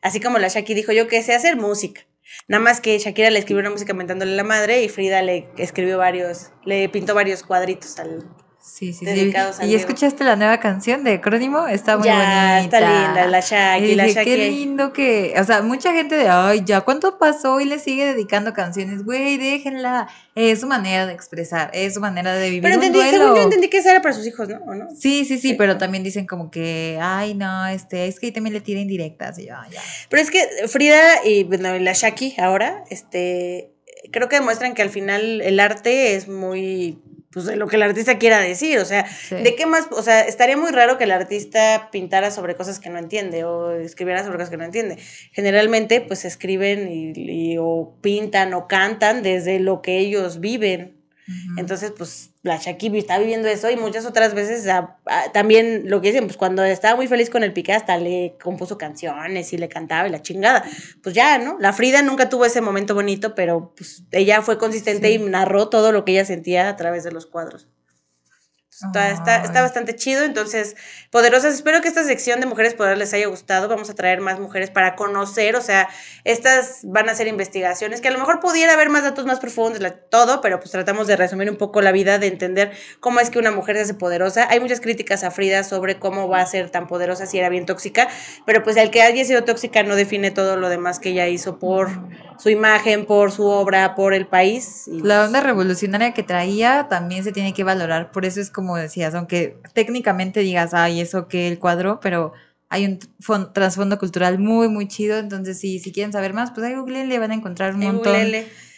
[0.00, 2.02] Así como la Shaki dijo, yo qué sé hacer música.
[2.46, 5.48] Nada más que Shakira le escribió una música mentándole a la madre y Frida le
[5.56, 8.24] escribió varios, le pintó varios cuadritos al...
[8.60, 9.04] Sí, sí, sí.
[9.06, 9.80] Dedicados al ¿Y Diego.
[9.80, 11.66] escuchaste la nueva canción de Crónimo?
[11.66, 12.78] Está muy ya, bonita.
[12.78, 14.24] está linda, la Shaki, la Shaki.
[14.24, 17.60] qué lindo que, o sea, mucha gente de, ay, ya, ¿cuánto pasó?
[17.60, 20.08] Y le sigue dedicando canciones, güey, déjenla.
[20.36, 23.18] Es su manera de expresar, es su manera de vivir Pero un entendí, duelo.
[23.24, 24.58] según yo entendí que esa era para sus hijos, ¿no?
[24.58, 24.86] ¿O no?
[24.90, 25.54] Sí, sí, sí, Sí.
[25.54, 29.38] pero también dicen como que, ay, no, este, es que ahí también le tira indirectas.
[29.40, 29.80] Y yo, "Ay, ya.
[30.08, 33.72] Pero es que Frida y bueno, y la Shaki ahora, este,
[34.12, 37.00] creo que demuestran que al final el arte es muy,
[37.44, 39.36] pues lo que el artista quiera decir, o sea, Sí.
[39.36, 39.86] ¿de qué más?
[39.92, 43.72] O sea, estaría muy raro que el artista pintara sobre cosas que no entiende o
[43.72, 44.96] escribiera sobre cosas que no entiende.
[45.32, 50.97] Generalmente, pues escriben y, y- o pintan o cantan desde lo que ellos viven.
[51.56, 56.00] Entonces, pues la Shaki está viviendo eso y muchas otras veces ah, ah, también lo
[56.00, 59.58] que dicen, pues cuando estaba muy feliz con el Piqué hasta le compuso canciones y
[59.58, 60.64] le cantaba y la chingada.
[61.02, 61.56] Pues ya, ¿no?
[61.60, 65.14] La Frida nunca tuvo ese momento bonito, pero pues ella fue consistente Sí.
[65.14, 67.68] y narró todo lo que ella sentía a través de los cuadros.
[68.86, 70.76] Está, está, está bastante chido, entonces,
[71.10, 74.38] poderosas, espero que esta sección de Mujeres Poderosas les haya gustado, vamos a traer más
[74.38, 75.88] mujeres para conocer, o sea,
[76.24, 79.80] estas van a ser investigaciones, que a lo mejor pudiera haber más datos más profundos,
[80.10, 83.38] todo, pero pues tratamos de resumir un poco la vida, de entender cómo es que
[83.38, 84.46] una mujer se hace poderosa.
[84.48, 87.66] Hay muchas críticas a Frida sobre cómo va a ser tan poderosa si era bien
[87.66, 88.08] tóxica,
[88.46, 91.58] pero pues el que haya sido tóxica no define todo lo demás que ella hizo
[91.58, 91.88] por
[92.38, 94.84] su imagen, por su obra, por el país.
[94.86, 98.76] y- La onda revolucionaria que traía también se tiene que valorar, por eso es como
[98.76, 102.32] decías, aunque técnicamente digas, ay, eso que el cuadro, pero
[102.70, 105.18] hay un fon- trasfondo cultural muy, muy chido.
[105.18, 108.14] Entonces, si, si quieren saber más, pues ahí googleenle, van a encontrar un montón,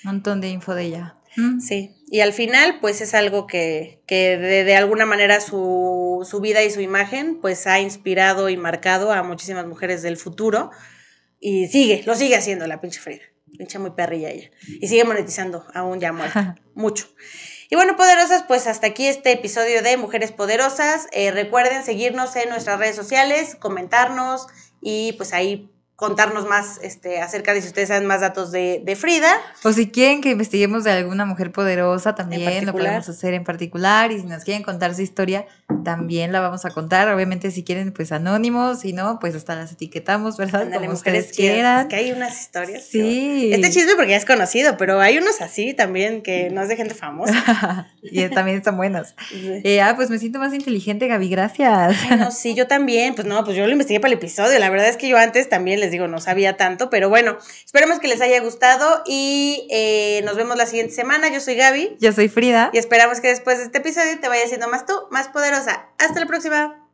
[0.05, 1.17] montón de info de ella.
[1.37, 1.61] Mm.
[1.61, 6.41] Sí, y al final, pues es algo que, que de, de alguna manera su, su
[6.41, 10.71] vida y su imagen, pues ha inspirado y marcado a muchísimas mujeres del futuro.
[11.41, 13.23] Y sigue, lo sigue haciendo la pinche Frida.
[13.59, 14.51] Pinche muy perrilla ella.
[14.81, 16.57] Y sigue monetizando, aún ya muerta.
[16.75, 17.09] mucho.
[17.69, 21.07] Y bueno, poderosas, pues hasta aquí este episodio de Mujeres Poderosas.
[21.13, 24.49] Eh, recuerden seguirnos en nuestras redes sociales, comentarnos
[24.81, 25.71] y pues ahí
[26.01, 29.31] contarnos más este, acerca de si ustedes saben más datos de, de Frida.
[29.63, 34.11] O si quieren que investiguemos de alguna mujer poderosa, también lo podemos hacer en particular.
[34.11, 35.47] Y si nos quieren contar su historia,
[35.85, 37.09] también la vamos a contar.
[37.09, 38.81] Obviamente, si quieren, pues anónimos.
[38.81, 40.63] Si no, pues hasta las etiquetamos, ¿verdad?
[40.63, 41.83] Ándale, Como ustedes quieran.
[41.83, 42.85] Es que hay unas historias.
[42.85, 43.51] Sí.
[43.53, 46.77] Este chisme porque ya es conocido, pero hay unos así también que no es de
[46.77, 47.89] gente famosa.
[48.03, 49.15] y también están buenos.
[49.33, 51.97] Eh, ah, pues me siento más inteligente, Gaby, gracias.
[52.09, 53.15] Ay, no, sí, yo también.
[53.15, 54.59] Pues no, pues yo lo investigué para el episodio.
[54.59, 57.99] La verdad es que yo antes también les digo, no sabía tanto, pero bueno, esperemos
[57.99, 61.29] que les haya gustado y eh, nos vemos la siguiente semana.
[61.33, 62.71] Yo soy Gaby Yo soy Frida.
[62.73, 65.29] y esperamos que después de este episodio te vaya siendo más tú, más
[65.99, 66.89] Hasta la próxima.